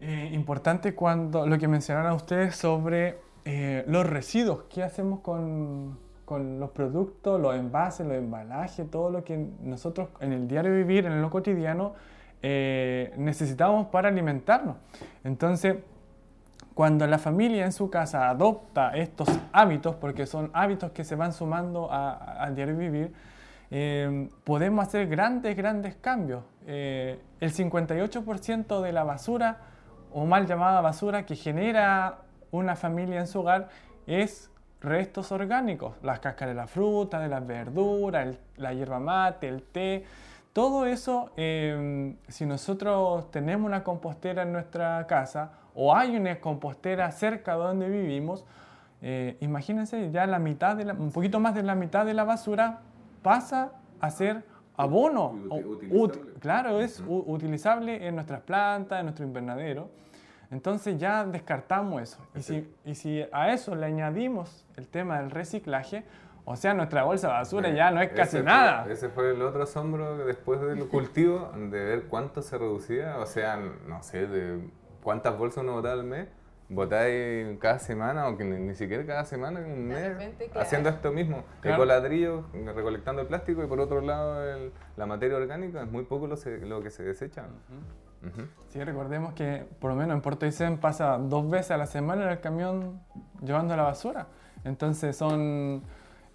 Eh, 0.00 0.30
importante 0.32 0.94
cuando 0.94 1.46
lo 1.46 1.58
que 1.58 1.66
mencionaron 1.66 2.12
ustedes 2.12 2.54
sobre 2.54 3.18
eh, 3.50 3.84
los 3.86 4.06
residuos, 4.06 4.64
¿qué 4.68 4.82
hacemos 4.82 5.20
con, 5.20 5.98
con, 6.24 6.60
los 6.60 6.70
productos, 6.70 7.40
los 7.40 7.54
envases, 7.54 8.06
los 8.06 8.16
embalajes, 8.16 8.90
todo 8.90 9.10
lo 9.10 9.24
que 9.24 9.36
nosotros 9.62 10.08
en 10.20 10.32
el 10.32 10.48
diario 10.48 10.74
vivir, 10.74 11.06
en 11.06 11.22
lo 11.22 11.30
cotidiano, 11.30 11.94
eh, 12.42 13.12
necesitamos 13.16 13.86
para 13.86 14.08
alimentarnos? 14.08 14.76
Entonces, 15.24 15.76
cuando 16.74 17.06
la 17.06 17.18
familia 17.18 17.64
en 17.64 17.72
su 17.72 17.90
casa 17.90 18.28
adopta 18.28 18.96
estos 18.96 19.28
hábitos, 19.52 19.96
porque 19.96 20.26
son 20.26 20.50
hábitos 20.52 20.90
que 20.92 21.04
se 21.04 21.16
van 21.16 21.32
sumando 21.32 21.88
al 21.90 22.54
diario 22.54 22.76
vivir, 22.76 23.12
Em, 23.70 24.30
podemos 24.44 24.86
hacer 24.86 25.08
grandes, 25.08 25.56
grandes 25.56 25.94
cambios. 25.96 26.42
Eh, 26.66 27.20
el 27.40 27.52
58% 27.52 28.80
de 28.80 28.92
la 28.92 29.04
basura, 29.04 29.58
o 30.12 30.24
mal 30.24 30.46
llamada 30.46 30.80
basura, 30.80 31.26
que 31.26 31.36
genera 31.36 32.18
una 32.50 32.76
familia 32.76 33.20
en 33.20 33.26
su 33.26 33.40
hogar 33.40 33.68
es 34.06 34.50
restos 34.80 35.32
orgánicos, 35.32 35.96
las 36.02 36.20
cáscaras 36.20 36.54
de 36.54 36.60
la 36.60 36.66
fruta, 36.66 37.18
de 37.20 37.28
las 37.28 37.46
verduras, 37.46 38.36
la 38.56 38.72
hierba 38.72 39.00
mate, 39.00 39.48
el 39.48 39.62
té, 39.62 40.04
todo 40.52 40.86
eso, 40.86 41.30
em, 41.36 42.16
si 42.28 42.46
nosotros 42.46 43.30
tenemos 43.30 43.66
una 43.66 43.84
compostera 43.84 44.42
en 44.42 44.52
nuestra 44.52 45.06
casa 45.06 45.52
o 45.74 45.94
hay 45.94 46.16
una 46.16 46.40
compostera 46.40 47.10
cerca 47.12 47.52
de 47.52 47.58
donde 47.58 47.88
vivimos, 47.88 48.44
eh, 49.00 49.36
imagínense 49.40 50.10
ya 50.10 50.26
la 50.26 50.38
mitad, 50.38 50.76
de 50.76 50.90
un 50.92 51.12
poquito 51.12 51.38
más 51.38 51.54
de 51.54 51.62
la 51.62 51.74
mitad 51.74 52.04
de 52.04 52.14
la 52.14 52.24
basura 52.24 52.80
pasa 53.22 53.70
a 54.00 54.10
ser 54.10 54.42
abono. 54.76 55.34
claro, 56.40 56.80
es 56.80 57.02
utilizable 57.06 58.06
en 58.06 58.14
nuestras 58.14 58.40
plantas, 58.40 59.00
en 59.00 59.06
nuestro 59.06 59.24
invernadero. 59.24 59.90
Entonces 60.50 60.98
ya 60.98 61.24
descartamos 61.24 62.02
eso. 62.02 62.18
Y 62.34 62.42
si, 62.42 62.74
y 62.84 62.94
si, 62.94 63.24
a 63.32 63.52
eso 63.52 63.74
le 63.74 63.86
añadimos 63.86 64.64
el 64.76 64.88
tema 64.88 65.20
del 65.20 65.30
reciclaje, 65.30 66.04
o 66.44 66.56
sea, 66.56 66.72
nuestra 66.72 67.04
bolsa 67.04 67.28
de 67.28 67.34
basura 67.34 67.70
ya 67.70 67.90
no 67.90 68.00
es 68.00 68.10
casi 68.12 68.40
nada. 68.40 68.90
ese 68.90 69.10
fue 69.10 69.32
el 69.32 69.42
otro 69.42 69.62
asombro 69.62 70.16
después 70.24 70.60
del 70.60 70.88
cultivo, 70.88 71.52
de 71.54 71.84
ver 71.84 72.04
cuánto 72.04 72.40
se 72.40 72.56
reducía. 72.56 73.18
O 73.18 73.26
sea, 73.26 73.56
no 73.56 74.02
sé, 74.02 74.26
de 74.26 74.58
cuántas 75.02 75.36
bolsas 75.36 75.62
uno 75.64 75.74
botaba 75.74 75.94
al 75.94 76.04
mes 76.04 76.28
botáis 76.68 77.58
cada 77.58 77.78
semana, 77.78 78.28
o 78.28 78.36
que 78.36 78.44
ni, 78.44 78.74
siquiera 78.74 79.04
cada 79.06 79.24
semana, 79.24 79.60
un 79.60 79.88
mes, 79.88 80.16
haciendo 80.54 80.90
esto 80.90 81.12
mismo, 81.12 81.44
claro. 81.60 81.84
recolectando 82.74 83.22
el 83.22 83.28
plástico 83.28 83.64
y 83.64 83.66
por 83.66 83.80
otro 83.80 84.00
lado 84.00 84.70
la 84.96 85.06
materia 85.06 85.36
orgánica, 85.36 85.82
es 85.82 85.90
muy 85.90 86.04
poco 86.04 86.26
lo, 86.26 86.36
lo 86.66 86.82
que 86.82 86.90
se 86.90 87.02
desecha. 87.02 87.46
Sí, 88.68 88.82
recordemos 88.82 89.32
que 89.32 89.66
por 89.80 89.90
lo 89.90 89.96
menos 89.96 90.14
en 90.14 90.20
Puerto 90.20 90.44
Aysén 90.44 90.78
pasa 90.78 91.18
dos 91.18 91.48
veces 91.48 91.70
a 91.70 91.76
la 91.76 91.86
semana 91.86 92.24
en 92.24 92.28
el 92.30 92.40
camión 92.40 93.00
llevando 93.42 93.76
la 93.76 93.84
basura. 93.84 94.26
Entonces 94.64 95.16
son, 95.16 95.82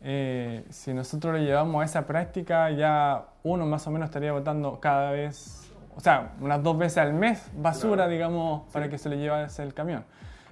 eh, 0.01 0.65
si 0.69 0.93
nosotros 0.93 1.35
le 1.35 1.45
llevamos 1.45 1.81
a 1.81 1.85
esa 1.85 2.07
práctica, 2.07 2.71
ya 2.71 3.25
uno 3.43 3.65
más 3.65 3.85
o 3.87 3.91
menos 3.91 4.07
estaría 4.07 4.31
botando 4.31 4.79
cada 4.79 5.11
vez 5.11 5.63
o 5.95 5.99
sea, 5.99 6.33
unas 6.41 6.61
dos 6.63 6.77
veces 6.77 6.97
al 6.99 7.13
mes 7.13 7.49
basura, 7.55 8.07
digamos, 8.07 8.63
para 8.71 8.89
que 8.89 8.97
se 8.97 9.09
le 9.09 9.17
lleve 9.17 9.45
el 9.57 9.73
camión. 9.73 10.05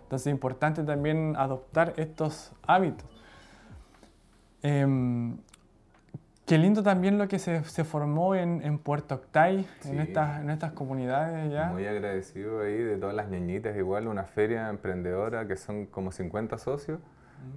Entonces 0.03 0.27
es 0.27 0.33
importante 0.33 0.83
también 0.83 1.35
adoptar 1.37 1.93
estos 1.97 2.51
hábitos. 2.67 3.05
Em, 4.61 5.37
qué 6.51 6.57
lindo 6.57 6.83
también 6.83 7.17
lo 7.17 7.29
que 7.29 7.39
se, 7.39 7.63
se 7.63 7.85
formó 7.85 8.35
en, 8.35 8.61
en, 8.61 8.77
Puerto 8.77 9.15
Octay, 9.15 9.65
en, 9.85 10.01
estas, 10.01 10.41
en 10.41 10.49
estas 10.49 10.73
comunidades 10.73 11.49
ya. 11.49 11.67
Muy 11.67 11.85
agradecido 11.85 12.61
ahí 12.61 12.77
de 12.77 12.97
todas 12.97 13.15
las 13.15 13.29
ñañitas, 13.29 13.77
igual 13.77 14.09
una 14.09 14.25
feria 14.25 14.67
emprendedora 14.67 15.47
que 15.47 15.55
son 15.55 15.85
como 15.85 16.11
50 16.11 16.57
socios 16.57 16.99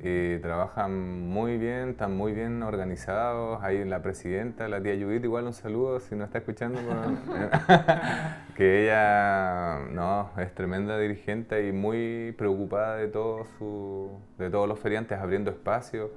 y 0.00 0.38
trabajan 0.38 1.26
muy 1.26 1.58
bien, 1.58 1.88
están 1.88 2.16
muy 2.16 2.34
bien 2.34 2.62
organizados. 2.62 3.60
Hay 3.64 3.84
la 3.84 4.00
presidenta, 4.00 4.68
la 4.68 4.80
tía 4.80 4.94
Judith, 4.94 5.24
igual 5.24 5.46
un 5.46 5.54
saludo 5.54 5.98
si 5.98 6.14
no 6.14 6.22
está 6.22 6.38
escuchando. 6.38 6.78
que 8.54 8.84
ella 8.84 9.80
no, 9.90 10.30
es 10.38 10.54
tremenda 10.54 10.96
dirigente 11.00 11.66
y 11.66 11.72
muy 11.72 12.32
preocupada 12.38 12.94
de, 12.94 13.08
todo 13.08 13.44
su, 13.58 14.20
de 14.38 14.50
todos 14.50 14.68
los 14.68 14.78
feriantes, 14.78 15.18
abriendo 15.18 15.50
espacio. 15.50 16.12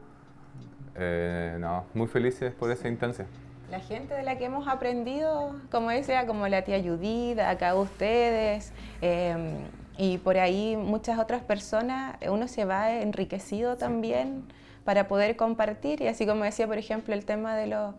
Eh, 0.97 1.57
no, 1.59 1.85
muy 1.93 2.07
felices 2.07 2.53
por 2.53 2.71
esa 2.71 2.87
instancia. 2.87 3.25
La 3.69 3.79
gente 3.79 4.13
de 4.13 4.23
la 4.23 4.37
que 4.37 4.45
hemos 4.45 4.67
aprendido, 4.67 5.55
como 5.71 5.89
decía, 5.89 6.25
como 6.25 6.47
la 6.47 6.63
tía 6.63 6.81
Judith, 6.81 7.39
acá 7.39 7.75
ustedes, 7.75 8.71
eh, 9.01 9.57
y 9.97 10.19
por 10.19 10.37
ahí 10.37 10.77
muchas 10.77 11.19
otras 11.19 11.41
personas, 11.43 12.15
uno 12.29 12.47
se 12.47 12.65
va 12.65 12.91
enriquecido 12.93 13.75
también 13.75 14.43
para 14.85 15.07
poder 15.07 15.35
compartir. 15.35 16.01
Y 16.01 16.07
así 16.07 16.25
como 16.25 16.45
decía, 16.45 16.65
por 16.65 16.77
ejemplo, 16.77 17.13
el 17.13 17.25
tema 17.25 17.55
de 17.57 17.67
los, 17.67 17.93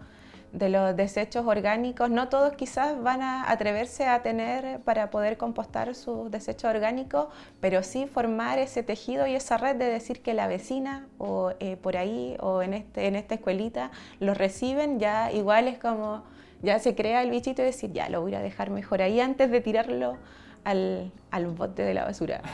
de 0.52 0.68
los 0.68 0.96
desechos 0.96 1.46
orgánicos, 1.46 2.10
no 2.10 2.28
todos 2.28 2.54
quizás 2.54 3.00
van 3.02 3.22
a 3.22 3.50
atreverse 3.50 4.06
a 4.06 4.22
tener 4.22 4.80
para 4.80 5.10
poder 5.10 5.36
compostar 5.36 5.94
sus 5.94 6.30
desechos 6.30 6.70
orgánicos, 6.70 7.28
pero 7.60 7.82
sí 7.82 8.06
formar 8.06 8.58
ese 8.58 8.82
tejido 8.82 9.26
y 9.26 9.34
esa 9.34 9.58
red 9.58 9.76
de 9.76 9.86
decir 9.86 10.22
que 10.22 10.34
la 10.34 10.46
vecina 10.46 11.06
o 11.18 11.52
eh, 11.60 11.76
por 11.76 11.96
ahí 11.96 12.36
o 12.40 12.62
en, 12.62 12.74
este, 12.74 13.06
en 13.06 13.16
esta 13.16 13.34
escuelita 13.34 13.90
los 14.20 14.36
reciben, 14.38 14.98
ya 14.98 15.30
igual 15.32 15.68
es 15.68 15.78
como, 15.78 16.24
ya 16.62 16.78
se 16.78 16.94
crea 16.94 17.22
el 17.22 17.30
bichito 17.30 17.62
y 17.62 17.66
decir, 17.66 17.92
ya 17.92 18.08
lo 18.08 18.20
voy 18.22 18.34
a 18.34 18.40
dejar 18.40 18.70
mejor 18.70 19.02
ahí 19.02 19.20
antes 19.20 19.50
de 19.50 19.60
tirarlo 19.60 20.16
al, 20.64 21.12
al 21.30 21.46
bote 21.46 21.82
de 21.82 21.94
la 21.94 22.04
basura. 22.04 22.42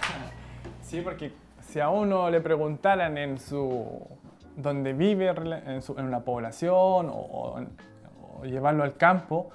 Sí, 0.82 1.00
porque 1.00 1.32
si 1.60 1.80
a 1.80 1.88
uno 1.88 2.30
le 2.30 2.40
preguntaran 2.40 3.16
en 3.16 3.40
su 3.40 4.06
donde 4.56 4.92
vive, 4.92 5.28
en, 5.28 5.80
en 5.99 6.04
una 6.04 6.20
población 6.20 7.11
o, 7.11 7.61
llevarlo 8.44 8.82
al 8.82 8.96
campo, 8.96 9.50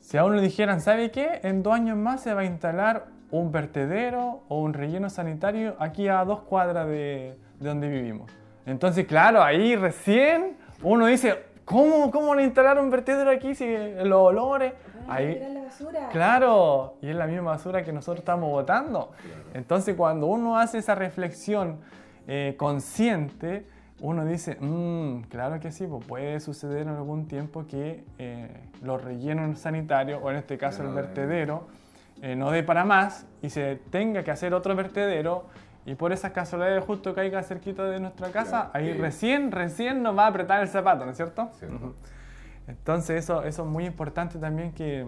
si 0.00 0.16
a 0.16 0.24
uno 0.24 0.34
le 0.34 0.42
dijeran, 0.42 0.80
¿sabe 0.80 1.10
qué? 1.12 1.40
En 1.44 1.62
dos 1.62 1.74
años 1.74 1.96
más 1.96 2.20
se 2.20 2.34
va 2.34 2.40
a 2.40 2.44
instalar 2.44 3.06
un 3.30 3.52
vertedero 3.52 4.42
o 4.48 4.60
un 4.60 4.74
relleno 4.74 5.08
sanitario 5.08 5.76
aquí 5.78 6.08
a 6.08 6.24
dos 6.24 6.40
cuadras 6.40 6.86
de, 6.88 7.38
de 7.60 7.68
donde 7.68 7.88
vivimos. 7.88 8.30
Entonces, 8.66 9.06
claro, 9.06 9.42
ahí 9.42 9.76
recién 9.76 10.56
uno 10.82 11.06
dice, 11.06 11.44
¿cómo, 11.64 12.10
cómo 12.10 12.28
van 12.28 12.40
a 12.40 12.42
instalar 12.42 12.78
un 12.78 12.90
vertedero 12.90 13.30
aquí 13.30 13.54
si 13.54 13.66
los 14.04 14.18
olores? 14.18 14.72
Ahí, 15.08 15.40
la 15.52 15.62
basura. 15.62 16.08
Claro, 16.10 16.94
y 17.00 17.08
es 17.08 17.16
la 17.16 17.26
misma 17.26 17.52
basura 17.52 17.82
que 17.82 17.92
nosotros 17.92 18.20
estamos 18.20 18.50
botando. 18.50 19.12
Entonces, 19.54 19.96
cuando 19.96 20.26
uno 20.26 20.58
hace 20.58 20.78
esa 20.78 20.94
reflexión 20.94 21.78
eh, 22.26 22.54
consciente, 22.56 23.66
uno 24.02 24.24
dice, 24.24 24.56
mmm, 24.60 25.22
claro 25.28 25.60
que 25.60 25.70
sí, 25.70 25.86
pues 25.86 26.04
puede 26.04 26.40
suceder 26.40 26.82
en 26.82 26.88
algún 26.88 27.28
tiempo 27.28 27.66
que 27.68 28.04
eh, 28.18 28.50
los 28.82 29.02
rellenos 29.02 29.60
sanitarios, 29.60 30.20
o 30.22 30.30
en 30.30 30.36
este 30.36 30.58
caso 30.58 30.82
el 30.82 30.92
vertedero, 30.92 31.68
eh, 32.20 32.34
no 32.34 32.50
dé 32.50 32.64
para 32.64 32.84
más 32.84 33.26
y 33.42 33.50
se 33.50 33.76
tenga 33.90 34.24
que 34.24 34.32
hacer 34.32 34.54
otro 34.54 34.74
vertedero 34.74 35.46
y 35.86 35.94
por 35.94 36.12
esas 36.12 36.32
casualidades 36.32 36.84
justo 36.84 37.14
caiga 37.14 37.44
cerquita 37.44 37.84
de 37.84 38.00
nuestra 38.00 38.30
casa, 38.30 38.70
ahí 38.72 38.92
recién, 38.92 39.52
recién 39.52 40.02
nos 40.02 40.18
va 40.18 40.24
a 40.24 40.28
apretar 40.28 40.60
el 40.62 40.68
zapato, 40.68 41.04
¿no 41.04 41.12
es 41.12 41.16
cierto? 41.16 41.50
Entonces 42.66 43.22
eso, 43.22 43.44
eso 43.44 43.62
es 43.62 43.68
muy 43.68 43.84
importante 43.86 44.38
también 44.38 44.72
que, 44.72 45.06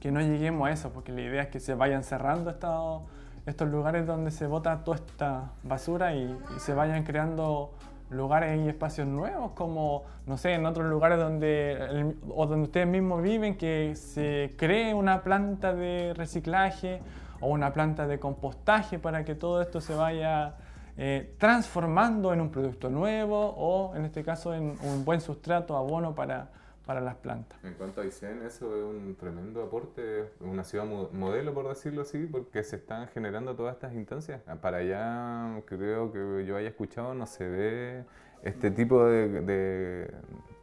que 0.00 0.10
no 0.10 0.20
lleguemos 0.20 0.68
a 0.68 0.72
eso, 0.72 0.92
porque 0.92 1.12
la 1.12 1.20
idea 1.20 1.42
es 1.42 1.48
que 1.48 1.60
se 1.60 1.74
vayan 1.74 2.02
cerrando 2.02 2.50
estos, 2.50 3.02
estos 3.46 3.68
lugares 3.68 4.06
donde 4.06 4.30
se 4.30 4.46
bota 4.46 4.84
toda 4.84 4.96
esta 4.96 5.50
basura 5.62 6.14
y, 6.14 6.36
se 6.58 6.74
vayan 6.74 7.04
creando 7.04 7.70
lugares 8.10 8.60
y 8.64 8.68
espacios 8.68 9.06
nuevos, 9.06 9.52
como, 9.52 10.04
no 10.26 10.36
sé, 10.36 10.54
en 10.54 10.66
otros 10.66 10.86
lugares 10.86 11.18
donde, 11.18 12.14
o 12.28 12.46
donde 12.46 12.64
ustedes 12.64 12.86
mismos 12.86 13.22
viven, 13.22 13.56
que 13.56 13.94
se 13.96 14.54
cree 14.56 14.94
una 14.94 15.22
planta 15.22 15.72
de 15.72 16.12
reciclaje 16.14 17.00
o 17.40 17.48
una 17.48 17.72
planta 17.72 18.06
de 18.06 18.18
compostaje 18.18 18.98
para 18.98 19.24
que 19.24 19.34
todo 19.34 19.62
esto 19.62 19.80
se 19.80 19.94
vaya 19.94 20.54
eh, 20.96 21.34
transformando 21.38 22.32
en 22.32 22.40
un 22.40 22.50
producto 22.50 22.90
nuevo 22.90 23.54
o 23.56 23.94
en 23.96 24.04
este 24.04 24.24
caso 24.24 24.54
en 24.54 24.76
un 24.82 25.04
buen 25.04 25.20
sustrato, 25.20 25.76
abono 25.76 26.14
para, 26.14 26.48
para 26.86 27.00
las 27.00 27.16
plantas. 27.16 27.58
En 27.64 27.74
cuanto 27.74 28.00
a 28.00 28.06
ICEN, 28.06 28.42
eso 28.42 28.74
es 28.76 28.82
un 28.84 29.16
tremendo 29.16 29.62
aporte, 29.62 30.30
una 30.40 30.62
ciudad 30.62 30.84
modelo 30.84 31.52
por 31.52 31.68
decirlo 31.68 32.02
así, 32.02 32.26
porque 32.26 32.62
se 32.62 32.76
están 32.76 33.08
generando 33.08 33.56
todas 33.56 33.74
estas 33.74 33.92
instancias. 33.94 34.40
Para 34.62 34.78
allá 34.78 35.62
creo 35.66 36.12
que 36.12 36.46
yo 36.46 36.56
haya 36.56 36.68
escuchado, 36.68 37.12
no 37.12 37.26
se 37.26 37.48
ve 37.48 38.04
este 38.42 38.70
tipo 38.70 39.04
de, 39.04 40.08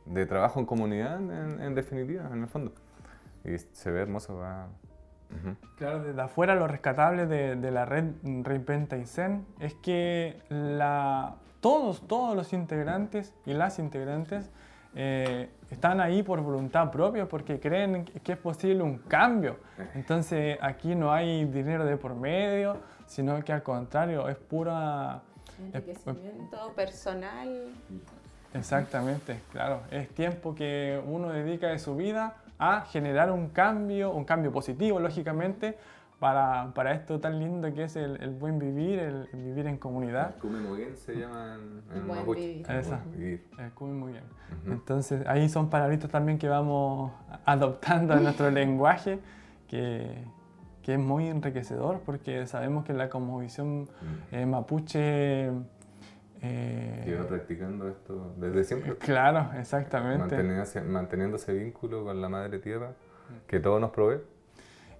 de, 0.05 0.25
trabajo 0.25 0.61
en 0.61 0.65
comunidad 0.65 1.17
en, 1.17 1.61
en, 1.61 1.75
definitiva, 1.75 2.29
en 2.31 2.43
el 2.43 2.47
fondo. 2.47 2.73
Y 3.43 3.57
se 3.57 3.91
ve 3.91 4.01
hermoso, 4.01 4.37
va, 4.37 4.69
Claro, 5.77 6.03
desde 6.03 6.21
afuera 6.21 6.55
lo 6.55 6.67
rescatable 6.67 7.25
de, 7.25 7.55
de 7.55 7.71
la 7.71 7.85
red 7.85 8.05
Reinventa 8.23 9.03
Zen 9.05 9.45
es 9.59 9.73
que 9.73 10.39
la, 10.49 11.37
todos, 11.59 12.07
todos 12.07 12.35
los 12.35 12.53
integrantes 12.53 13.33
y 13.45 13.53
las 13.53 13.79
integrantes 13.79 14.51
eh, 14.95 15.49
están 15.71 15.99
ahí 15.99 16.21
por 16.21 16.39
voluntad 16.41 16.91
propia 16.91 17.27
porque 17.27 17.59
creen 17.59 18.05
que 18.05 18.33
es 18.33 18.37
posible 18.37 18.83
un 18.83 18.99
cambio. 18.99 19.57
Entonces 19.95 20.57
aquí 20.61 20.95
no 20.95 21.11
hay 21.11 21.45
dinero 21.45 21.85
de 21.85 21.97
por 21.97 22.15
medio, 22.15 22.77
sino 23.05 23.43
que 23.43 23.53
al 23.53 23.63
contrario 23.63 24.29
es 24.29 24.37
pura... 24.37 25.21
Enriquecimiento 25.59 26.73
personal. 26.75 27.69
Exactamente, 28.53 29.39
claro. 29.51 29.81
Es 29.89 30.09
tiempo 30.09 30.53
que 30.53 31.01
uno 31.05 31.29
dedica 31.29 31.67
de 31.67 31.79
su 31.79 31.95
vida 31.95 32.37
a 32.59 32.81
generar 32.81 33.31
un 33.31 33.49
cambio, 33.49 34.11
un 34.11 34.25
cambio 34.25 34.51
positivo, 34.51 34.99
lógicamente, 34.99 35.77
para, 36.19 36.71
para 36.73 36.93
esto 36.93 37.19
tan 37.19 37.39
lindo 37.39 37.73
que 37.73 37.83
es 37.83 37.95
el, 37.95 38.21
el 38.21 38.29
buen 38.31 38.59
vivir, 38.59 38.99
el, 38.99 39.27
vivir 39.33 39.67
en 39.67 39.77
comunidad. 39.77 40.35
El 40.43 40.49
muy 40.49 40.77
bien 40.77 40.95
se 40.95 41.15
llama 41.15 41.57
en, 41.93 42.07
buen 42.07 42.25
vivir. 43.11 43.47
El 43.57 43.87
muy 43.87 44.13
bien. 44.13 44.23
Entonces, 44.67 45.25
ahí 45.27 45.49
son 45.49 45.69
palabritas 45.69 46.09
también 46.09 46.37
que 46.37 46.47
vamos 46.47 47.11
adoptando 47.45 48.13
en 48.13 48.23
nuestro 48.23 48.49
lenguaje, 48.51 49.19
que, 49.67 50.23
que, 50.81 50.93
es 50.93 50.99
muy 50.99 51.27
enriquecedor, 51.27 52.01
porque 52.05 52.47
sabemos 52.47 52.85
que 52.85 52.93
la 52.93 53.09
cosmovisión 53.09 53.89
eh, 54.31 54.45
mapuche 54.45 55.51
eh, 56.45 57.03
Lleva 57.05 57.25
practicando 57.25 57.87
esto 57.87 58.33
desde 58.37 58.65
siempre. 58.65 58.97
Claro, 58.97 59.49
exactamente. 59.57 60.35
Manteniendo, 60.81 61.37
ese 61.37 61.53
vínculo 61.53 62.03
con 62.03 62.21
la 62.21 62.27
madre 62.27 62.59
tierra 62.59 62.91
que 63.47 63.61
todo 63.61 63.79
nos 63.79 63.91
provee. 63.91 64.19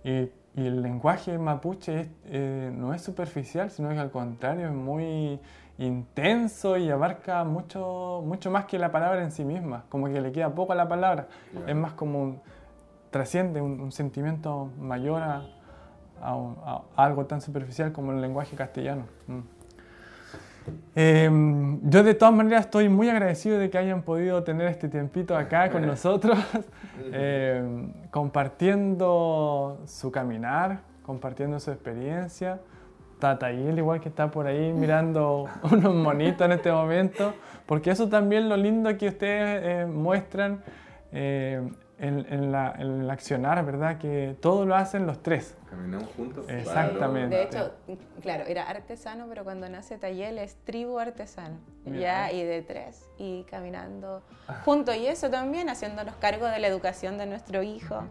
Y, 0.05 0.31
y 0.55 0.67
el 0.67 0.81
lenguaje 0.81 1.37
mapuche 1.37 2.09
eh, 2.25 2.71
no 2.73 2.93
es 2.93 3.01
superficial, 3.01 3.71
sino 3.71 3.89
que 3.89 3.97
al 3.97 4.11
contrario 4.11 4.67
es 4.67 4.73
muy 4.73 5.39
intenso 5.79 6.77
y 6.77 6.91
abarca 6.91 7.43
mucho, 7.43 8.21
mucho 8.23 8.51
más 8.51 8.65
que 8.65 8.77
la 8.77 8.91
palabra 8.91 9.23
en 9.23 9.31
sí 9.31 9.43
misma. 9.43 9.85
Como 9.89 10.07
que 10.07 10.21
le 10.21 10.31
queda 10.31 10.53
poco 10.53 10.73
a 10.73 10.75
la 10.75 10.87
palabra. 10.87 11.27
Es 11.65 11.75
más 11.75 11.93
como 11.93 12.21
un, 12.21 12.41
trasciende 13.09 13.61
un, 13.61 13.91
sentimiento 13.91 14.69
mayor 14.79 15.23
a, 15.23 15.43
a, 16.21 16.81
algo 16.95 17.25
tan 17.25 17.41
superficial 17.41 17.91
como 17.91 18.11
el 18.11 18.21
lenguaje 18.21 18.55
castellano. 18.55 19.05
Mm. 19.27 19.39
Em, 20.95 21.79
yo 21.89 22.03
de 22.03 22.13
todas 22.13 22.33
maneras 22.33 22.65
estoy 22.65 22.89
muy 22.89 23.09
agradecido 23.09 23.57
de 23.57 23.69
que 23.69 23.77
hayan 23.77 24.03
podido 24.03 24.43
tener 24.43 24.67
este 24.67 24.87
tiempito 24.89 25.35
acá 25.35 25.69
con 25.71 25.81
nosotros, 25.87 26.37
em, 27.11 27.91
compartiendo 28.11 29.81
su 29.85 30.11
caminar, 30.11 30.81
compartiendo 31.03 31.59
su 31.59 31.71
experiencia. 31.71 32.59
Tatayel 33.19 33.77
igual 33.77 34.01
que 34.01 34.09
está 34.09 34.29
por 34.29 34.47
ahí 34.47 34.73
mirando 34.73 35.45
unos 35.71 35.95
monitos 35.95 36.45
en 36.45 36.51
este 36.53 36.71
momento, 36.71 37.33
porque 37.65 37.91
eso 37.91 38.09
también 38.09 38.49
lo 38.49 38.57
lindo 38.57 38.95
que 38.97 39.07
ustedes 39.07 39.61
eh, 39.63 39.85
muestran 39.85 40.61
eh, 42.03 42.25
en, 42.29 42.51
la, 42.51 42.71
el 42.77 43.09
accionar, 43.09 43.65
¿verdad? 43.65 43.97
Que 43.97 44.35
todo 44.41 44.65
lo 44.65 44.75
hacen 44.75 45.07
los 45.07 45.23
tres. 45.23 45.55
Caminamos 45.69 46.09
juntos. 46.17 46.45
Exactamente. 46.49 47.33
De 47.33 47.43
hecho, 47.43 47.71
claro, 48.21 48.43
era 48.45 48.69
artesano, 48.69 49.25
pero 49.29 49.45
cuando 49.45 49.69
nace 49.69 49.97
Tayel 49.97 50.37
es 50.37 50.55
tribu 50.65 50.99
artesano. 50.99 51.55
Ya, 51.85 52.31
y 52.31 52.43
de 52.43 52.61
tres, 52.61 53.05
y 53.17 53.43
caminando 53.43 54.21
juntos. 54.65 54.97
Y 54.97 55.07
eso 55.07 55.29
también, 55.29 55.69
haciéndonos 55.69 56.15
cargo 56.15 56.47
de 56.47 56.59
la 56.59 56.67
educación 56.67 57.17
de 57.17 57.25
nuestro 57.25 57.63
hijo. 57.63 58.03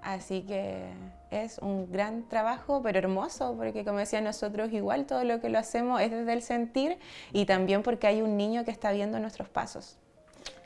Así 0.00 0.42
que 0.42 0.92
es 1.32 1.58
un 1.58 1.90
gran 1.90 2.28
trabajo, 2.28 2.82
pero 2.82 2.98
hermoso, 2.98 3.56
porque 3.56 3.84
como 3.84 3.98
decía 3.98 4.20
nosotros, 4.20 4.72
igual 4.72 5.06
todo 5.06 5.24
lo 5.24 5.40
que 5.40 5.48
lo 5.48 5.58
hacemos 5.58 6.00
es 6.00 6.12
desde 6.12 6.32
el 6.32 6.42
sentir 6.42 6.98
y 7.32 7.46
también 7.46 7.82
porque 7.82 8.06
hay 8.06 8.22
un 8.22 8.36
niño 8.36 8.64
que 8.64 8.70
está 8.70 8.92
viendo 8.92 9.18
nuestros 9.18 9.48
pasos. 9.48 9.98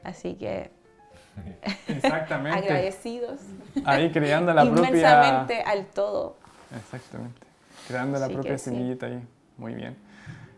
Así 0.05 0.35
que 0.35 0.71
Exactamente. 1.89 2.59
Agradecidos. 2.59 3.41
Ahí 3.85 4.11
creando 4.11 4.53
la 4.53 4.65
propia... 4.65 4.89
Inmensamente 4.89 5.63
al 5.63 5.87
todo. 5.87 6.37
Exactamente. 6.77 7.41
Creando 7.87 8.19
la 8.19 8.29
propia 8.29 8.59
semillita 8.59 9.07
ahí. 9.07 9.23
Muy 9.57 9.75
bien. 9.75 9.97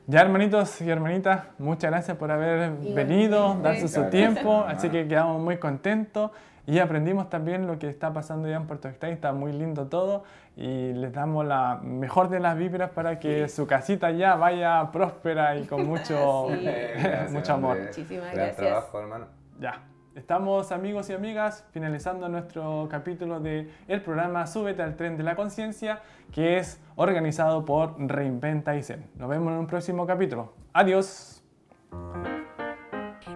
Ya 0.06 0.20
hermanitos 0.20 0.82
y 0.82 0.90
hermanitas, 0.90 1.44
muchas 1.58 1.90
gracias 1.90 2.18
por 2.18 2.30
haber 2.30 2.72
venido, 2.94 3.54
darse 3.62 3.88
su 3.88 4.04
tiempo, 4.10 4.64
así 4.68 4.90
que 4.90 5.08
quedamos 5.08 5.40
muy 5.40 5.56
contentos 5.56 6.30
y 6.66 6.78
aprendimos 6.78 7.30
también 7.30 7.66
lo 7.66 7.78
que 7.78 7.88
está 7.88 8.12
pasando 8.12 8.46
ya 8.46 8.56
en 8.56 8.66
Puerto 8.66 8.88
Estadio, 8.88 9.14
está 9.14 9.32
muy 9.32 9.52
lindo 9.52 9.86
todo 9.86 10.24
y 10.56 10.92
les 10.92 11.12
damos 11.12 11.46
la 11.46 11.80
mejor 11.82 12.28
de 12.28 12.38
las 12.38 12.56
vibras 12.56 12.90
para 12.90 13.18
que 13.18 13.48
su 13.48 13.66
casita 13.66 14.10
ya 14.10 14.34
vaya 14.36 14.90
próspera 14.92 15.56
y 15.56 15.64
con 15.64 15.86
mucho, 15.86 16.48
mucho 17.30 17.54
amor. 17.54 17.80
Muchísimas 17.80 18.34
gracias. 18.34 18.56
trabajo, 18.56 19.00
hermano. 19.00 19.26
Ya. 19.58 19.93
Estamos 20.14 20.70
amigos 20.70 21.10
y 21.10 21.12
amigas 21.12 21.64
finalizando 21.72 22.28
nuestro 22.28 22.86
capítulo 22.88 23.40
de 23.40 23.68
el 23.88 24.00
programa 24.00 24.46
Súbete 24.46 24.80
al 24.80 24.94
tren 24.94 25.16
de 25.16 25.24
la 25.24 25.34
conciencia 25.34 26.02
que 26.30 26.58
es 26.58 26.80
organizado 26.94 27.64
por 27.64 27.96
Reinventa 27.98 28.76
ICEN. 28.76 29.10
Nos 29.16 29.28
vemos 29.28 29.52
en 29.52 29.58
un 29.58 29.66
próximo 29.66 30.06
capítulo. 30.06 30.52
Adiós. 30.72 31.42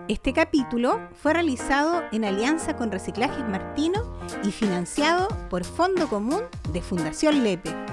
Este 0.07 0.33
capítulo 0.33 1.01
fue 1.14 1.33
realizado 1.33 2.05
en 2.12 2.25
alianza 2.25 2.77
con 2.77 2.93
Reciclajes 2.93 3.47
Martino 3.49 4.17
y 4.45 4.53
financiado 4.53 5.27
por 5.51 5.64
Fondo 5.64 6.07
Común 6.09 6.43
de 6.73 6.81
Fundación 6.81 7.43
Lepe. 7.43 7.88